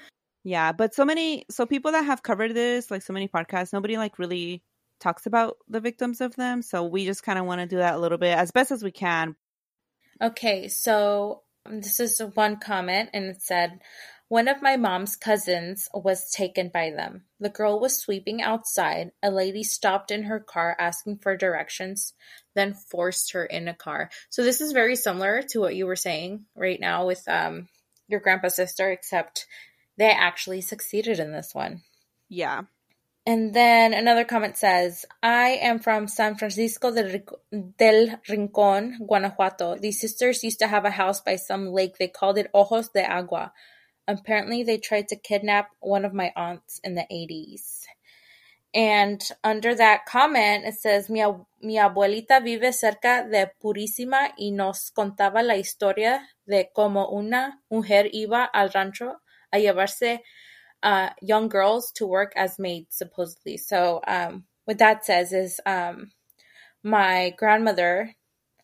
[0.47, 3.97] Yeah, but so many so people that have covered this, like so many podcasts, nobody
[3.97, 4.63] like really
[5.01, 6.63] talks about the victims of them.
[6.63, 8.81] So we just kind of want to do that a little bit as best as
[8.81, 9.35] we can.
[10.21, 13.81] Okay, so um, this is one comment, and it said,
[14.29, 17.25] One of my mom's cousins was taken by them.
[17.39, 19.13] The girl was sweeping outside.
[19.23, 22.15] A lady stopped in her car asking for directions,
[22.55, 24.11] then forced her in a car.
[24.31, 27.69] So this is very similar to what you were saying right now with um,
[28.09, 29.47] your grandpa's sister, except
[29.99, 31.83] they actually succeeded in this one.
[32.29, 32.63] Yeah.
[33.29, 37.23] And then another comment says, I am from San Francisco del,
[37.77, 39.77] del Rincon, Guanajuato.
[39.77, 41.99] These sisters used to have a house by some lake.
[41.99, 43.53] They called it Ojos de Agua.
[44.07, 47.87] Apparently, they tried to kidnap one of my aunts in the 80s.
[48.73, 51.25] And under that comment, it says, mi,
[51.61, 58.09] mi abuelita vive cerca de Purísima y nos contaba la historia de cómo una mujer
[58.13, 59.17] iba al rancho
[59.51, 60.23] a llevarse
[60.87, 63.57] uh, young girls to work as maids, supposedly.
[63.57, 66.13] So, um, what that says is um,
[66.85, 68.15] my grandmother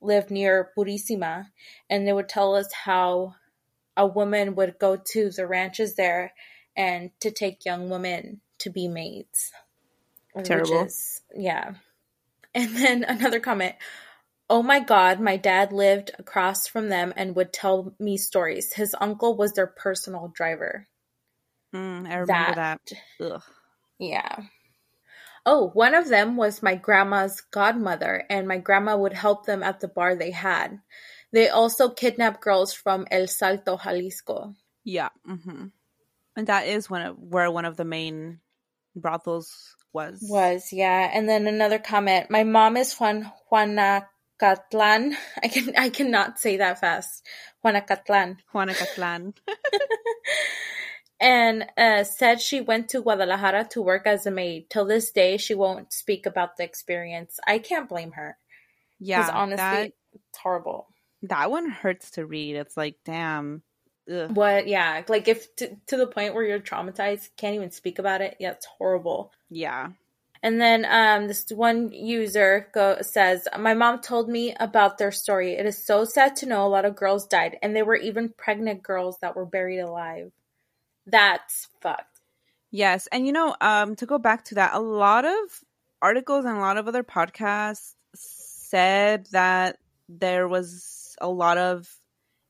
[0.00, 1.46] lived near Purísima,
[1.90, 3.34] and they would tell us how
[3.96, 6.32] a woman would go to the ranches there
[6.76, 9.50] and to take young women to be maids.
[10.44, 10.84] Terrible.
[10.84, 11.74] is- yeah.
[12.54, 13.74] And then another comment.
[14.48, 18.72] Oh my god, my dad lived across from them and would tell me stories.
[18.72, 20.86] His uncle was their personal driver.
[21.74, 22.80] Mm, I remember that.
[23.20, 23.42] Ugh.
[23.98, 24.36] Yeah.
[25.44, 29.80] Oh, one of them was my grandma's godmother, and my grandma would help them at
[29.80, 30.80] the bar they had.
[31.32, 34.54] They also kidnapped girls from El Salto, Jalisco.
[34.84, 35.08] Yeah.
[35.24, 35.66] hmm
[36.36, 38.40] And that is one of where one of the main
[38.94, 40.22] brothels was.
[40.22, 41.10] Was, yeah.
[41.12, 42.30] And then another comment.
[42.30, 45.14] My mom is Juan Juanacatlan.
[45.42, 47.26] I can I cannot say that fast.
[47.64, 48.38] Juanacatlan.
[48.54, 49.34] Juanacatlan.
[51.22, 54.68] And uh, said she went to Guadalajara to work as a maid.
[54.68, 57.38] Till this day, she won't speak about the experience.
[57.46, 58.36] I can't blame her.
[58.98, 59.20] Yeah.
[59.20, 60.88] Because honestly, that, it's horrible.
[61.22, 62.56] that one hurts to read.
[62.56, 63.62] It's like, damn.
[64.12, 64.34] Ugh.
[64.34, 64.66] What?
[64.66, 68.36] Yeah, like if to, to the point where you're traumatized, can't even speak about it.
[68.40, 69.30] Yeah, it's horrible.
[69.48, 69.90] Yeah.
[70.42, 75.52] And then um, this one user go, says, "My mom told me about their story.
[75.52, 78.34] It is so sad to know a lot of girls died, and there were even
[78.36, 80.32] pregnant girls that were buried alive.
[81.06, 82.20] That's fucked."
[82.70, 85.64] Yes, and you know, um, to go back to that, a lot of
[86.00, 92.00] articles and a lot of other podcasts said that there was a lot of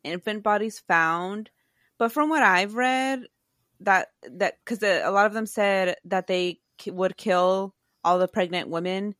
[0.04, 1.50] infant bodies found,
[1.98, 3.24] but from what I've read,
[3.80, 7.74] that that because a lot of them said that they would kill
[8.04, 9.14] all the pregnant women,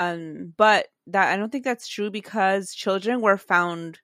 [0.00, 4.00] um, but that I don't think that's true because children were found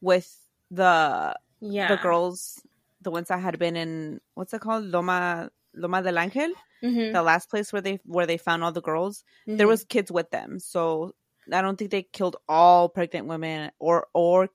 [0.00, 0.38] with
[0.70, 2.60] the Yeah, the girls,
[3.02, 7.22] the ones that had been in what's it called, Loma Loma del Ángel, Mhm, the
[7.22, 9.24] last place where they where they found all the girls.
[9.46, 9.56] mhm.
[9.58, 11.14] There was kids with them, so
[11.52, 14.50] I don't think they killed all pregnant women or or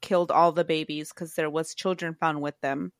[0.00, 2.92] killed all the babies because there was children found with them.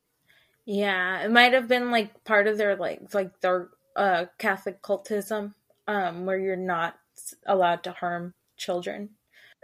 [0.66, 5.54] Yeah, it might have been like part of their like like their uh Catholic cultism,
[5.86, 6.98] um, where you're not
[7.46, 9.10] allowed to harm children.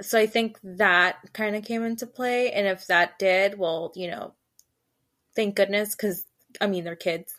[0.02, 4.08] So I think that kind of came into play, and if that did, well, you
[4.10, 4.34] know,
[5.40, 6.24] thank goodness, because
[6.60, 7.32] I mean they're kids.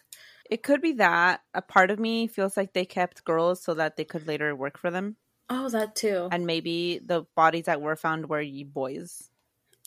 [0.49, 3.95] It could be that a part of me feels like they kept girls so that
[3.95, 5.15] they could later work for them,
[5.49, 6.27] Oh, that too.
[6.31, 9.29] and maybe the bodies that were found were ye boys.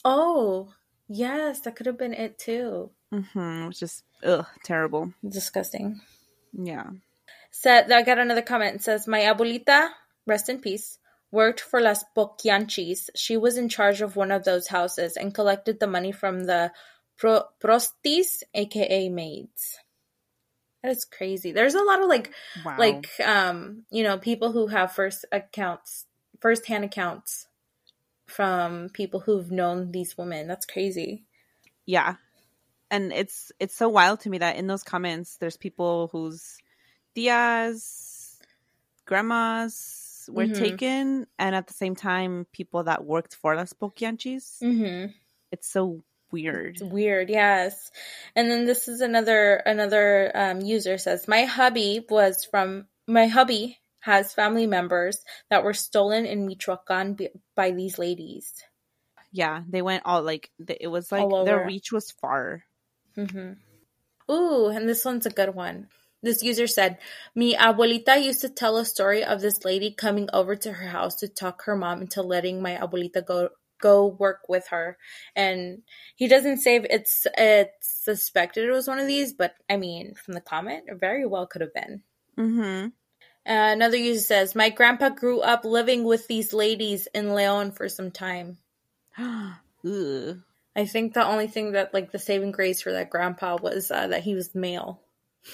[0.04, 0.72] Oh,
[1.08, 2.90] yes, that could have been it too.
[3.12, 3.66] Mm-hmm.
[3.68, 5.12] Which is ugh terrible.
[5.28, 6.00] Disgusting.
[6.52, 6.90] Yeah.
[7.50, 8.76] Said I got another comment.
[8.76, 9.88] It says my abuelita,
[10.26, 10.98] rest in peace,
[11.30, 13.10] worked for Las Poquianchis.
[13.14, 16.72] She was in charge of one of those houses and collected the money from the
[17.18, 19.78] prostis, aka maids.
[20.82, 21.52] That is crazy.
[21.52, 22.30] There's a lot of like
[22.64, 22.76] Wow.
[22.78, 26.06] like um you know people who have first accounts
[26.40, 27.46] first hand accounts
[28.26, 30.46] from people who've known these women.
[30.46, 31.24] That's crazy.
[31.86, 32.16] yeah
[32.90, 36.56] and it's it's so wild to me that in those comments there's people whose
[37.16, 38.38] tias
[39.04, 40.54] grandmas were Mhm.
[40.54, 45.12] taken and at the same time people that worked for las poquianchis Mm-hmm.
[45.52, 46.02] it's so
[46.34, 47.90] weird It's weird, yes.
[48.34, 53.78] And then this is another another um, user says my hubby was from my hubby
[54.00, 55.16] has family members
[55.50, 57.16] that were stolen in Michoacan
[57.56, 58.52] by these ladies.
[59.32, 60.50] yeah they went all like
[60.84, 62.64] it was like their reach was far
[63.16, 64.32] Mm-hmm.
[64.32, 65.88] Ooh, and this one's a good one.
[66.22, 66.98] This user said,
[67.34, 71.16] Mi abuelita used to tell a story of this lady coming over to her house
[71.16, 73.50] to talk her mom into letting my abuelita go
[73.84, 74.96] go work with her.
[75.36, 75.82] And
[76.16, 80.34] he doesn't say it's it's suspected it was one of these, but I mean, from
[80.34, 82.02] the comment, it very well could have been.
[82.36, 82.86] mm-hmm
[83.46, 87.88] Uh, another user says, My grandpa grew up living with these ladies in Leon for
[87.90, 88.56] some time.
[90.76, 94.08] I think the only thing that, like, the saving grace for that grandpa was uh,
[94.08, 95.02] that he was male.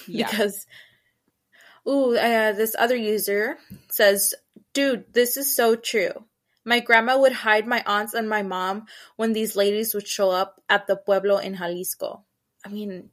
[0.07, 0.65] yeah Because,
[1.87, 3.57] ooh, uh, this other user
[3.89, 4.33] says,
[4.73, 6.13] Dude, this is so true.
[6.65, 8.85] My grandma would hide my aunts and my mom
[9.15, 12.23] when these ladies would show up at the pueblo in Jalisco.
[12.65, 13.09] I mean,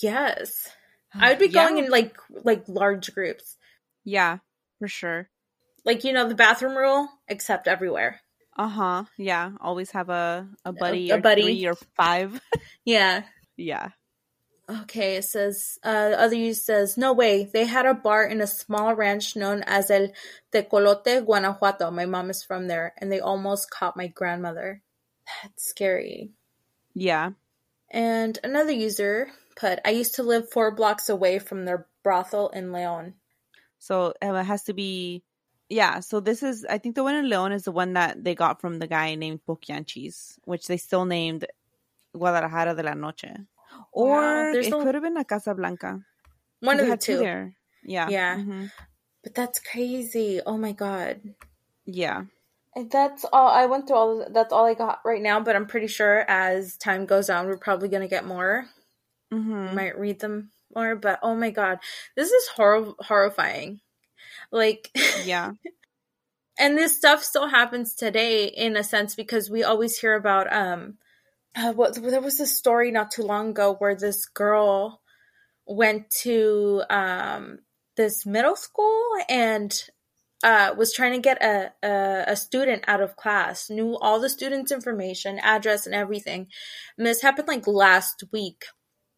[0.00, 0.68] yes.
[1.14, 1.64] I would be Yeah.
[1.64, 3.56] going in like like large groups.
[4.04, 4.38] yeah
[4.78, 5.28] for sure
[5.84, 8.20] Like, you know, the bathroom rule, except everywhere.
[8.56, 11.42] uh-huh yeah always have a a buddy a or buddy.
[11.42, 12.40] three or five
[12.84, 13.24] Yeah.
[13.56, 13.90] yeah
[14.68, 17.44] Okay, it says, uh, the other user says, no way.
[17.44, 20.08] They had a bar in a small ranch known as El
[20.52, 21.92] Tecolote, Guanajuato.
[21.92, 24.82] My mom is from there, and they almost caught my grandmother.
[25.42, 26.32] That's scary.
[26.94, 27.30] yeah
[27.90, 32.72] And another user put, I used to live four blocks away from their brothel in
[32.72, 33.14] Leon.
[33.78, 35.22] So it has to be,
[35.68, 36.00] yeah.
[36.00, 38.60] So this is, I think the one in Leon is the one that they got
[38.60, 41.46] from the guy named Poquianchis, which they still named
[42.12, 43.46] Guadalajara de la Noche,
[43.92, 46.00] or there's it no- could have been La Casa Blanca.
[46.60, 47.18] One of the two two.
[47.18, 47.54] there.
[47.84, 48.36] Yeah, Yeah.
[48.36, 48.70] mhm.
[49.22, 50.40] But that's crazy.
[50.44, 51.20] Oh my god.
[51.84, 52.24] yeah,
[52.74, 53.96] And That's all I went through.
[53.96, 55.40] All that's all I got right now.
[55.40, 58.66] But I'm pretty sure as time goes on, we're probably gonna get more.
[59.30, 61.78] hmm might read them more, but oh my god,
[62.16, 63.80] this is hor- horrifying.
[64.52, 64.90] Like,
[65.24, 65.52] yeah,
[66.58, 70.98] and this stuff still happens today in a sense because we always hear about um,
[71.56, 75.00] uh, what there was a story not too long ago where this girl
[75.66, 77.58] went to um
[77.96, 79.84] this middle school and
[80.44, 84.28] uh, was trying to get a, a a student out of class, knew all the
[84.28, 86.46] students' information, address, and everything.
[86.98, 88.66] And this happened like last week.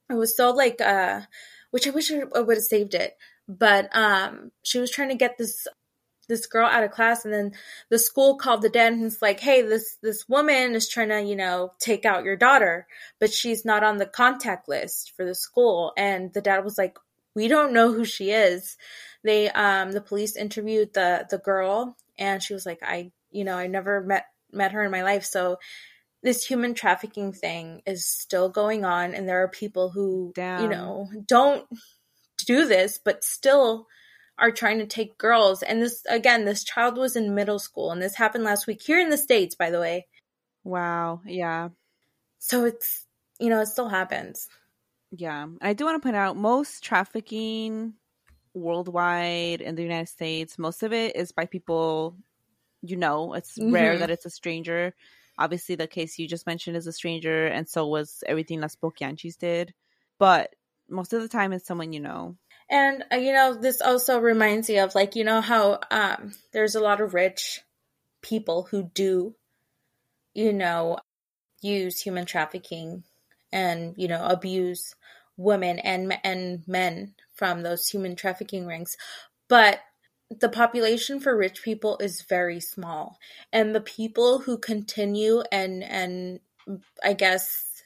[0.09, 1.23] It was so like uh,
[1.71, 3.15] which I wish I would have saved it,
[3.49, 5.67] but um, she was trying to get this
[6.29, 7.53] this girl out of class, and then
[7.89, 11.23] the school called the dad and was like, "Hey, this this woman is trying to
[11.23, 12.87] you know take out your daughter,
[13.19, 16.99] but she's not on the contact list for the school." And the dad was like,
[17.35, 18.77] "We don't know who she is."
[19.25, 23.57] They um the police interviewed the the girl, and she was like, "I you know
[23.57, 25.59] I never met met her in my life, so."
[26.21, 31.09] This human trafficking thing is still going on, and there are people who, you know,
[31.29, 31.65] don't
[32.45, 33.87] do this, but still
[34.39, 35.63] are trying to take girls.
[35.63, 39.01] And this, again, this child was in middle school, and this happened last week here
[39.01, 40.07] in the States, by the way.
[40.65, 41.71] wow, yeah,
[42.39, 43.07] So it's,
[43.39, 44.49] you know, it still happens.
[45.11, 45.47] yeah.
[45.63, 47.95] I do want to point out most trafficking
[48.55, 52.17] worldwide in the United States, most of it is by people
[52.83, 53.35] you know.
[53.35, 54.01] It's rare Mhm.
[54.01, 54.95] that it's a stranger.
[55.39, 59.39] Obviously, the case you just mentioned is a stranger, and so was everything Las Poquianchis
[59.39, 59.75] did.
[60.19, 60.55] But
[60.89, 62.37] most of the time, it's someone you know.
[62.71, 66.75] And uh, you know, this also reminds me of like you know how um, there's
[66.75, 67.63] a lot of rich
[68.23, 69.35] people who do,
[70.35, 70.99] you know,
[71.63, 73.05] use human trafficking
[73.53, 74.95] and you know abuse
[75.37, 78.97] women and and men from those human trafficking rings,
[79.49, 79.81] but
[80.41, 83.19] the population for rich people is very small.
[83.51, 86.41] And the people who continue and and
[87.03, 87.83] i guess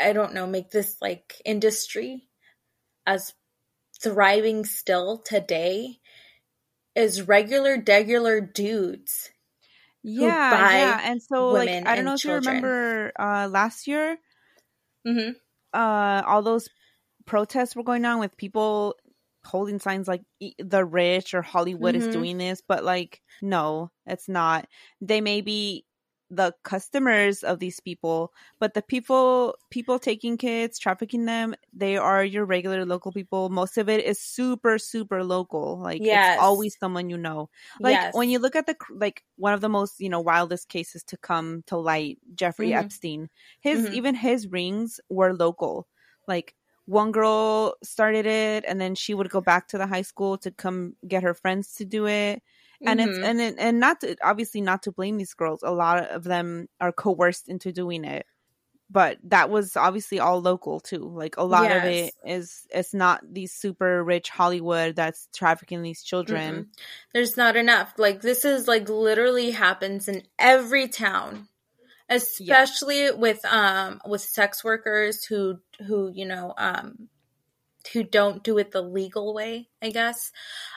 [0.00, 2.28] i don't know make this like industry
[3.06, 3.32] as
[4.00, 5.98] thriving still today
[6.94, 9.30] is regular degular dudes
[10.02, 12.42] yeah yeah and so like i don't know if children.
[12.44, 14.16] you remember uh last year
[15.06, 15.30] mm-hmm.
[15.72, 16.68] uh all those
[17.26, 18.94] protests were going on with people
[19.44, 20.22] holding signs like
[20.58, 22.08] the rich or Hollywood mm-hmm.
[22.08, 24.66] is doing this, but like, no, it's not.
[25.00, 25.84] They may be
[26.30, 32.24] the customers of these people, but the people people taking kids, trafficking them, they are
[32.24, 33.48] your regular local people.
[33.48, 35.78] Most of it is super super local.
[35.78, 36.34] Like yes.
[36.34, 37.48] it's always someone you know.
[37.80, 38.14] Like yes.
[38.14, 41.16] when you look at the like one of the most, you know, wildest cases to
[41.16, 42.84] come to light, Jeffrey mm-hmm.
[42.84, 43.30] Epstein.
[43.60, 43.94] His mm-hmm.
[43.94, 45.86] even his rings were local.
[46.26, 46.54] Like
[46.84, 50.50] one girl started it and then she would go back to the high school to
[50.50, 52.42] come get her friends to do it
[52.84, 53.10] and mm-hmm.
[53.10, 56.24] it's and it, and not to obviously not to blame these girls a lot of
[56.24, 58.26] them are coerced into doing it
[58.90, 61.84] but that was obviously all local too like a lot yes.
[61.84, 66.70] of it is it's not these super rich hollywood that's trafficking these children mm-hmm.
[67.12, 71.48] there's not enough like this is like literally happens in every town
[72.08, 73.10] especially yeah.
[73.10, 77.08] with um with sex workers who who you know um
[77.92, 80.32] who don't do it the legal way i guess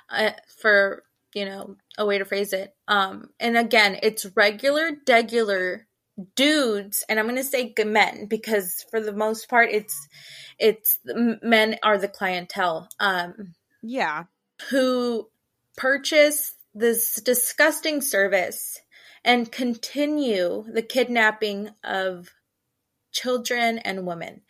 [0.10, 0.32] uh,
[0.62, 1.04] for
[1.34, 5.82] you know a way to phrase it um and again it's regular degular
[6.36, 10.08] dudes and i'm going to say men because for the most part it's
[10.60, 14.26] it's men are the clientele um yeah
[14.70, 15.28] who
[15.78, 18.80] purchase this disgusting service
[19.24, 22.30] and continue the kidnapping of
[23.12, 24.42] children and women.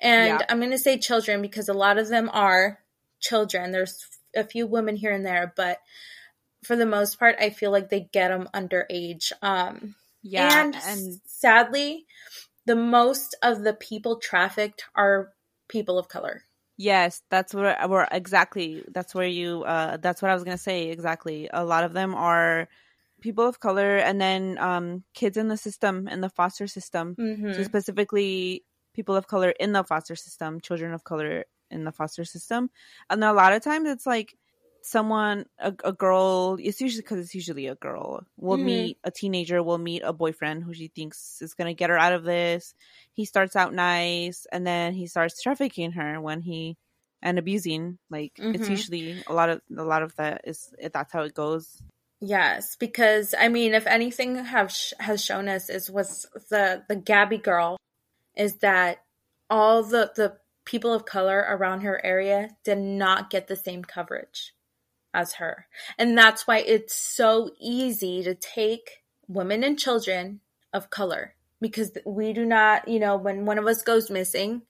[0.00, 0.46] And yeah.
[0.48, 2.78] I'm going to say children because a lot of them are
[3.20, 3.70] children.
[3.70, 4.06] There's
[4.36, 5.78] a few women here and there, but
[6.64, 9.32] for the most part, I feel like they get them underage.
[9.42, 12.06] Um, yeah, and, and sadly,
[12.66, 15.32] the most of the people trafficked are
[15.68, 16.42] people of color.
[16.76, 18.84] Yes, that's where, where exactly.
[18.88, 19.64] That's where you.
[19.64, 20.88] Uh, that's what I was gonna say.
[20.88, 21.48] Exactly.
[21.52, 22.68] A lot of them are
[23.20, 27.52] people of color and then um, kids in the system in the foster system mm-hmm.
[27.52, 28.64] so specifically
[28.94, 32.70] people of color in the foster system children of color in the foster system
[33.08, 34.34] and a lot of times it's like
[34.82, 38.66] someone a, a girl it's usually because it's usually a girl will mm-hmm.
[38.66, 41.98] meet a teenager will meet a boyfriend who she thinks is going to get her
[41.98, 42.74] out of this
[43.12, 46.76] he starts out nice and then he starts trafficking her when he
[47.22, 48.54] and abusing like mm-hmm.
[48.54, 51.82] it's usually a lot of a lot of that is that's how it goes
[52.20, 57.38] Yes, because I mean, if anything have has shown us is was the the Gabby
[57.38, 57.78] girl,
[58.36, 59.02] is that
[59.48, 60.36] all the the
[60.70, 64.54] people of color around her area did not get the same coverage
[65.12, 65.66] as her,
[65.98, 70.40] and that's why it's so easy to take women and children
[70.72, 74.62] of color because we do not, you know, when one of us goes missing,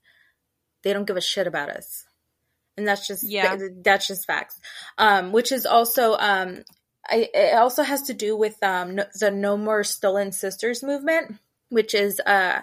[0.82, 2.04] they don't give a shit about us.
[2.76, 3.56] And that's just yeah.
[3.56, 4.58] th- that's just facts.
[4.96, 6.62] Um, which is also um,
[7.06, 11.36] I, it also has to do with um, no, the No More Stolen Sisters movement,
[11.68, 12.62] which is uh,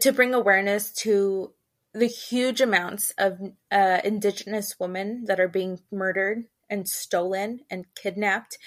[0.00, 1.52] to bring awareness to
[1.94, 3.38] the huge amounts of
[3.70, 8.58] uh, Indigenous women that are being murdered and stolen and kidnapped.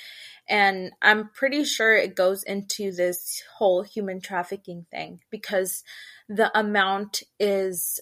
[0.49, 5.84] And I'm pretty sure it goes into this whole human trafficking thing because
[6.28, 7.99] the amount is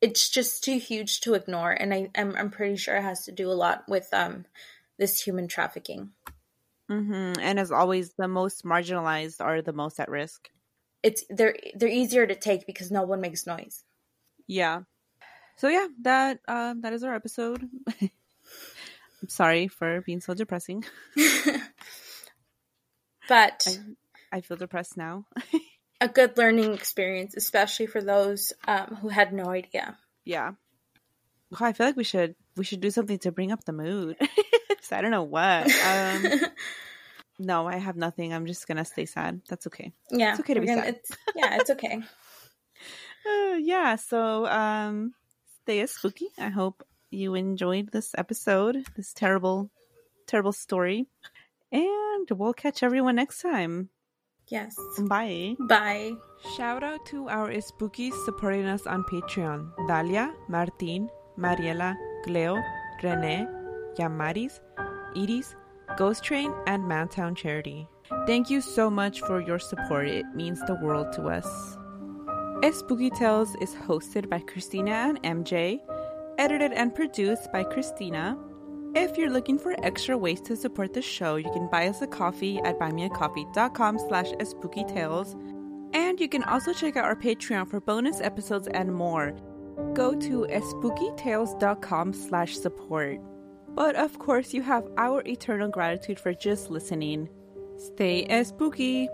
[0.00, 3.32] it's just too huge to ignore and I, I'm, I'm pretty sure it has to
[3.32, 4.44] do a lot with um
[4.98, 6.10] this human trafficking.
[6.90, 7.40] Mm-hmm.
[7.40, 10.48] And as always, the most marginalized are the most at risk.
[11.02, 13.84] It's they're they're easier to take because no one makes noise.
[14.46, 14.82] Yeah.
[15.56, 17.68] So yeah, that um, that is our episode.
[18.00, 20.84] I'm sorry for being so depressing.
[23.28, 25.24] but I, I, feel depressed now.
[26.00, 29.96] a good learning experience, especially for those um, who had no idea.
[30.24, 30.52] Yeah.
[31.58, 34.16] I feel like we should we should do something to bring up the mood.
[34.92, 35.70] I don't know what.
[35.84, 36.24] Um,
[37.38, 38.32] no, I have nothing.
[38.32, 39.40] I'm just gonna stay sad.
[39.48, 39.92] That's okay.
[40.10, 41.00] Yeah, it's okay to be gonna, sad.
[41.34, 42.02] Yeah, it's okay.
[43.26, 43.96] Uh, yeah.
[43.96, 45.14] So, um,
[45.62, 46.28] stay spooky.
[46.38, 48.84] I hope you enjoyed this episode.
[48.96, 49.70] This terrible,
[50.26, 51.06] terrible story,
[51.72, 53.90] and we'll catch everyone next time.
[54.48, 54.76] Yes.
[54.98, 55.56] Bye.
[55.58, 56.12] Bye.
[56.56, 61.96] Shout out to our spookies supporting us on Patreon: Dalia, Martin, Mariela.
[62.26, 62.60] Cleo,
[63.04, 63.46] Rene,
[63.96, 64.58] Yamaris,
[65.14, 65.54] Iris,
[65.96, 67.86] Ghost Train, and Mantown Charity.
[68.26, 70.08] Thank you so much for your support.
[70.08, 71.78] It means the world to us.
[72.62, 75.78] Espooky Tales is hosted by Cristina and MJ,
[76.38, 78.38] edited and produced by Cristina.
[78.94, 82.06] If you're looking for extra ways to support the show, you can buy us a
[82.06, 85.34] coffee at buymeacoffee.com slash spookytales.
[85.92, 89.32] And you can also check out our Patreon for bonus episodes and more.
[89.92, 93.20] Go to spookytales.com slash support.
[93.74, 97.28] But of course, you have our eternal gratitude for just listening.
[97.76, 99.10] Stay spooky!